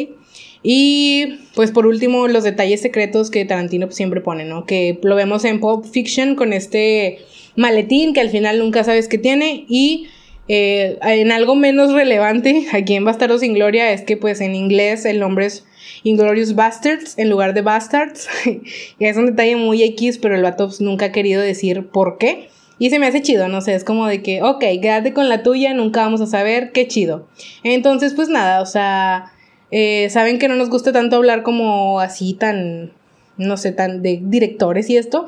[0.63, 4.65] Y pues por último, los detalles secretos que Tarantino siempre pone, ¿no?
[4.65, 7.19] Que lo vemos en Pulp Fiction con este
[7.57, 10.07] maletín que al final nunca sabes qué tiene y
[10.49, 15.05] eh, en algo menos relevante aquí en Bastardos sin Gloria es que pues en inglés
[15.05, 15.65] el nombre es
[16.05, 18.29] Inglorious Bastards en lugar de Bastards.
[18.99, 22.49] es un detalle muy X, pero el vato pues, nunca ha querido decir por qué.
[22.79, 25.45] Y se me hace chido, no sé, es como de que, ok, quédate con la
[25.45, 27.29] tuya, nunca vamos a saber, qué chido.
[27.63, 29.33] Entonces, pues nada, o sea,
[29.71, 32.93] eh, saben que no nos gusta tanto hablar como así tan,
[33.37, 35.27] no sé, tan de directores y esto.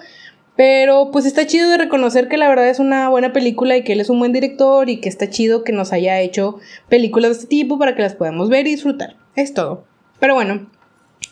[0.56, 3.94] Pero pues está chido de reconocer que la verdad es una buena película y que
[3.94, 7.36] él es un buen director y que está chido que nos haya hecho películas de
[7.36, 9.16] este tipo para que las podamos ver y disfrutar.
[9.34, 9.84] Es todo.
[10.20, 10.70] Pero bueno,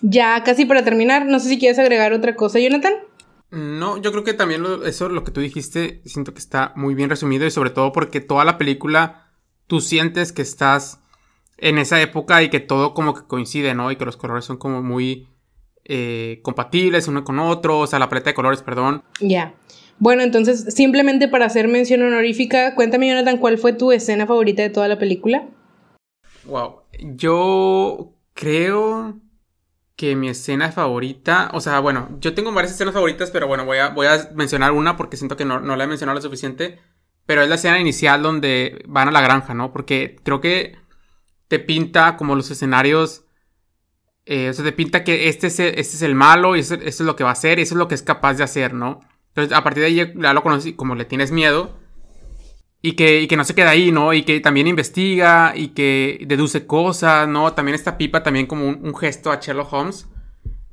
[0.00, 2.94] ya casi para terminar, no sé si quieres agregar otra cosa, Jonathan.
[3.52, 7.10] No, yo creo que también eso, lo que tú dijiste, siento que está muy bien
[7.10, 9.28] resumido y sobre todo porque toda la película
[9.66, 11.00] tú sientes que estás
[11.58, 13.92] en esa época y que todo como que coincide, ¿no?
[13.92, 15.28] Y que los colores son como muy
[15.84, 19.02] eh, compatibles uno con otro, o sea, la paleta de colores, perdón.
[19.20, 19.54] Ya.
[19.98, 24.70] Bueno, entonces, simplemente para hacer mención honorífica, cuéntame, Jonathan, ¿cuál fue tu escena favorita de
[24.70, 25.48] toda la película?
[26.44, 29.20] Wow, yo creo
[29.94, 33.78] que mi escena favorita, o sea, bueno, yo tengo varias escenas favoritas, pero bueno, voy
[33.78, 36.80] a, voy a mencionar una porque siento que no, no la he mencionado lo suficiente,
[37.26, 39.72] pero es la escena inicial donde van a la granja, ¿no?
[39.72, 40.76] Porque creo que
[41.48, 43.24] te pinta como los escenarios,
[44.24, 46.74] eh, o sea, te pinta que este es, el, este es el malo y eso,
[46.74, 48.72] es lo que va a hacer y eso es lo que es capaz de hacer,
[48.74, 49.00] ¿no?
[49.28, 51.80] Entonces, a partir de ahí ya lo conoces como le tienes miedo.
[52.84, 54.12] Y que, y que, no se queda ahí, ¿no?
[54.12, 57.52] Y que también investiga y que deduce cosas, ¿no?
[57.52, 60.08] También esta pipa también como un, gesto a Sherlock Holmes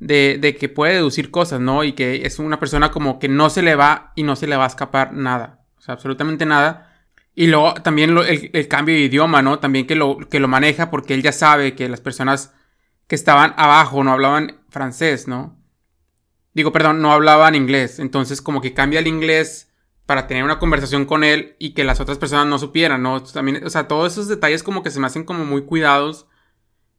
[0.00, 1.84] de, de, que puede deducir cosas, ¿no?
[1.84, 4.56] Y que es una persona como que no se le va y no se le
[4.56, 5.60] va a escapar nada.
[5.78, 6.90] O sea, absolutamente nada.
[7.36, 9.60] Y luego también el, cambio de idioma, ¿no?
[9.60, 12.52] También que lo, que lo maneja porque él ya sabe que las personas
[13.10, 15.58] que estaban abajo no hablaban francés, ¿no?
[16.54, 17.98] Digo, perdón, no hablaban inglés.
[17.98, 19.68] Entonces como que cambia el inglés
[20.06, 23.20] para tener una conversación con él y que las otras personas no supieran, ¿no?
[23.20, 26.28] También, o sea, todos esos detalles como que se me hacen como muy cuidados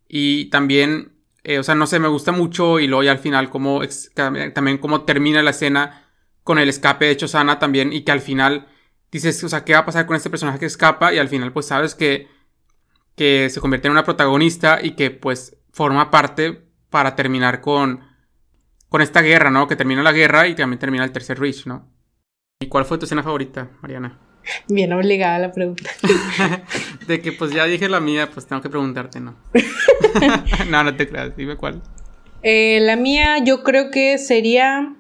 [0.10, 1.14] y también,
[1.46, 3.80] eh, o sea, no sé, me gusta mucho y luego ya al final como,
[4.14, 6.10] también como termina la escena
[6.44, 8.68] con el escape de Chosana también y que al final
[9.14, 11.14] dices, o sea, ¿qué va a pasar con este personaje que escapa?
[11.14, 12.28] Y al final pues sabes que,
[13.16, 18.02] que se convierte en una protagonista y que pues forma parte para terminar con,
[18.90, 19.68] con esta guerra, ¿no?
[19.68, 21.90] Que termina la guerra y también termina el tercer Reach, ¿no?
[22.60, 24.20] ¿Y cuál fue tu escena favorita, Mariana?
[24.68, 25.90] Bien obligada la pregunta.
[27.08, 29.36] de que pues ya dije la mía, pues tengo que preguntarte, ¿no?
[30.70, 31.82] no, no te creas, dime cuál.
[32.44, 34.96] Eh, la mía yo creo que sería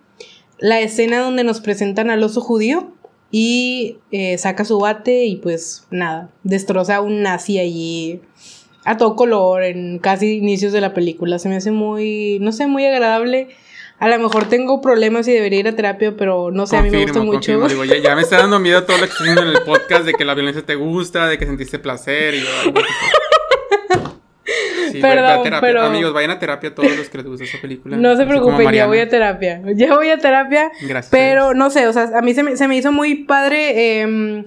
[0.59, 2.93] la escena donde nos presentan al oso judío
[3.31, 8.21] y eh, saca su bate y pues nada, destroza a un nazi allí
[8.85, 11.39] a todo color en casi inicios de la película.
[11.39, 13.49] Se me hace muy, no sé, muy agradable
[14.01, 16.89] a lo mejor tengo problemas y debería ir a terapia, pero no sé, a mí
[16.89, 17.67] me gusta mucho.
[17.67, 20.13] Digo, ya, me está dando miedo todo lo que estoy diciendo en el podcast de
[20.13, 22.43] que la violencia te gusta, de que sentiste placer y
[24.91, 25.83] Sí, Perdón, pero...
[25.83, 27.95] Amigos, vayan a terapia todos los que les gusta esa película.
[27.95, 29.61] No se preocupen, ya voy a terapia.
[29.75, 30.71] Ya voy a terapia.
[30.81, 31.11] Gracias.
[31.11, 34.01] Pero no sé, o sea, a mí se me, se me hizo muy padre.
[34.01, 34.43] Eh,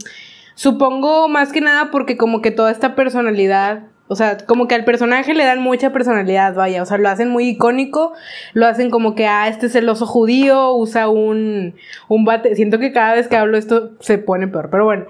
[0.56, 4.84] supongo más que nada porque como que toda esta personalidad o sea, como que al
[4.84, 6.82] personaje le dan mucha personalidad, vaya.
[6.82, 8.12] O sea, lo hacen muy icónico.
[8.52, 11.74] Lo hacen como que, ah, este es el oso judío, usa un,
[12.08, 12.54] un bate.
[12.54, 15.06] Siento que cada vez que hablo esto se pone peor, pero bueno.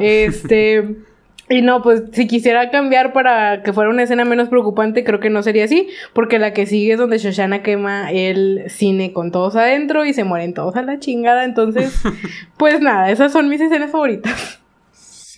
[0.00, 0.96] Este.
[1.50, 5.30] Y no, pues si quisiera cambiar para que fuera una escena menos preocupante, creo que
[5.30, 9.56] no sería así, porque la que sigue es donde Shoshana quema el cine con todos
[9.56, 11.44] adentro y se mueren todos a la chingada.
[11.44, 12.02] Entonces,
[12.58, 14.60] pues nada, esas son mis escenas favoritas.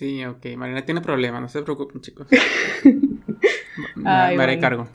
[0.01, 0.43] Sí, ok.
[0.57, 2.25] Marina tiene problemas, no se preocupen, chicos.
[3.95, 4.87] me, haré cargo.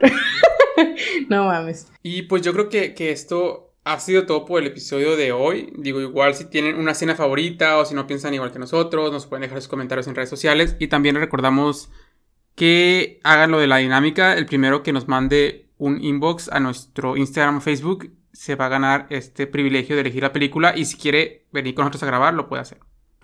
[1.28, 1.92] no mames.
[2.02, 5.74] Y pues yo creo que, esto ha sido todo por el episodio de hoy.
[5.76, 9.26] Digo, igual si tienen una escena favorita o si no piensan igual que nosotros, nos
[9.26, 10.74] pueden dejar sus comentarios en redes sociales.
[10.78, 11.90] Y también recordamos
[12.54, 14.38] que hagan lo de la dinámica.
[14.38, 18.70] El primero que nos mande un inbox a nuestro Instagram o Facebook se va a
[18.70, 20.72] ganar este privilegio de elegir la película.
[20.74, 22.78] Y si quiere venir con nosotros a grabar, lo puede hacer.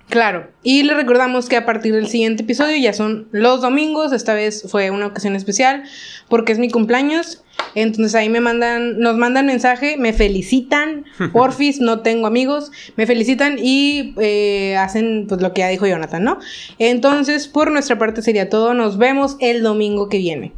[0.09, 4.35] Claro, y le recordamos que a partir del siguiente episodio ya son los domingos, esta
[4.35, 5.85] vez fue una ocasión especial
[6.29, 7.43] porque es mi cumpleaños,
[7.75, 13.57] entonces ahí me mandan, nos mandan mensaje, me felicitan, porfis, no tengo amigos, me felicitan
[13.59, 16.39] y eh, hacen pues lo que ya dijo Jonathan, ¿no?
[16.79, 20.53] Entonces por nuestra parte sería todo, nos vemos el domingo que viene.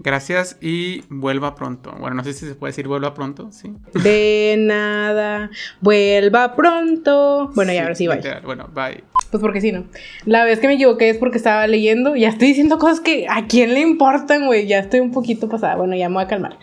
[0.00, 1.92] Gracias y vuelva pronto.
[1.98, 3.74] Bueno, no sé si se puede decir vuelva pronto, sí.
[3.94, 7.50] De nada, vuelva pronto.
[7.54, 8.20] Bueno, ya ahora sí, bye.
[8.44, 9.02] Bueno, bye.
[9.30, 9.84] Pues porque sí, ¿no?
[10.24, 12.14] La vez que me equivoqué es porque estaba leyendo.
[12.14, 14.66] Ya estoy diciendo cosas que a quién le importan, güey.
[14.66, 15.76] Ya estoy un poquito pasada.
[15.76, 16.58] Bueno, ya me voy a calmar.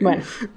[0.00, 0.22] Bueno.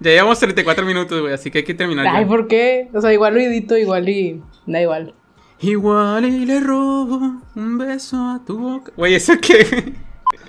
[0.00, 2.06] ya llevamos 34 minutos, güey, así que hay que terminar.
[2.08, 2.88] Ay, ¿por qué?
[2.94, 4.42] O sea, igual lo edito, igual y.
[4.66, 5.14] Da igual.
[5.60, 8.92] Igual y le robo un beso a tu boca.
[8.96, 9.92] Güey, ¿eso qué?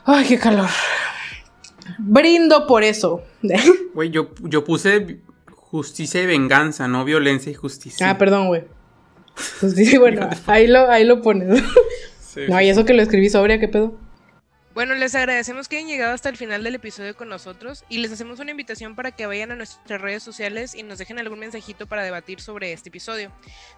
[0.06, 0.70] Ay, qué calor.
[1.98, 3.24] Brindo por eso.
[3.94, 8.10] Güey, yo, yo puse justicia y venganza, no violencia y justicia.
[8.10, 8.64] Ah, perdón, güey.
[9.62, 11.64] Justicia, bueno, ahí lo, ahí lo pones.
[12.50, 13.96] no, y eso que lo escribí sobria, ¿qué pedo?
[14.80, 18.14] Bueno, les agradecemos que hayan llegado hasta el final del episodio con nosotros y les
[18.14, 21.86] hacemos una invitación para que vayan a nuestras redes sociales y nos dejen algún mensajito
[21.86, 23.30] para debatir sobre este episodio.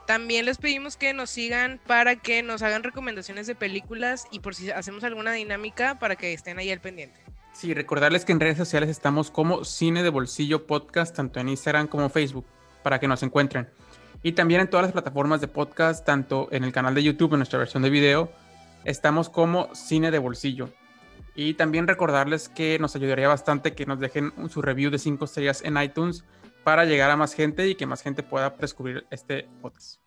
[0.06, 4.54] También les pedimos que nos sigan para que nos hagan recomendaciones de películas y por
[4.54, 7.20] si hacemos alguna dinámica para que estén ahí al pendiente.
[7.52, 11.88] Sí, recordarles que en redes sociales estamos como Cine de Bolsillo Podcast, tanto en Instagram
[11.88, 12.46] como Facebook,
[12.84, 13.68] para que nos encuentren.
[14.22, 17.40] Y también en todas las plataformas de podcast, tanto en el canal de YouTube, en
[17.40, 18.32] nuestra versión de video,
[18.86, 20.70] estamos como Cine de Bolsillo.
[21.36, 25.62] Y también recordarles que nos ayudaría bastante que nos dejen su review de 5 estrellas
[25.64, 26.26] en iTunes
[26.64, 30.01] para llegar a más gente y que más gente pueda descubrir este podcast.